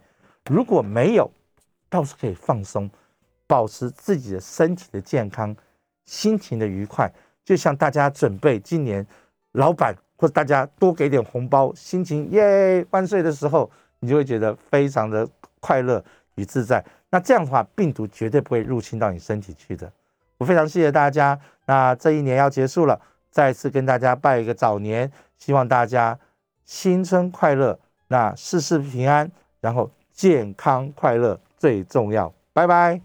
[0.52, 1.32] 如果没有，
[1.90, 2.88] 倒是可以放松，
[3.48, 5.56] 保持自己的身体的健康，
[6.06, 7.12] 心情的愉快。
[7.44, 9.04] 就像大家准备今年
[9.54, 9.96] 老板。
[10.18, 15.28] 或者大家多给点红包，心情耶万岁的时候，你就会觉得非常的
[15.60, 16.04] 快乐
[16.36, 16.84] 与自在。
[17.10, 19.92] 那这样的话，病毒绝对不会入侵到你身体去的。
[20.38, 21.40] 我非常谢谢大家。
[21.66, 23.00] 那这一年要结束了，
[23.30, 26.18] 再次跟大家拜一个早年，希望大家
[26.66, 32.34] 新春快乐，那事事平安，然后健康快乐最重要。
[32.54, 32.96] 拜拜。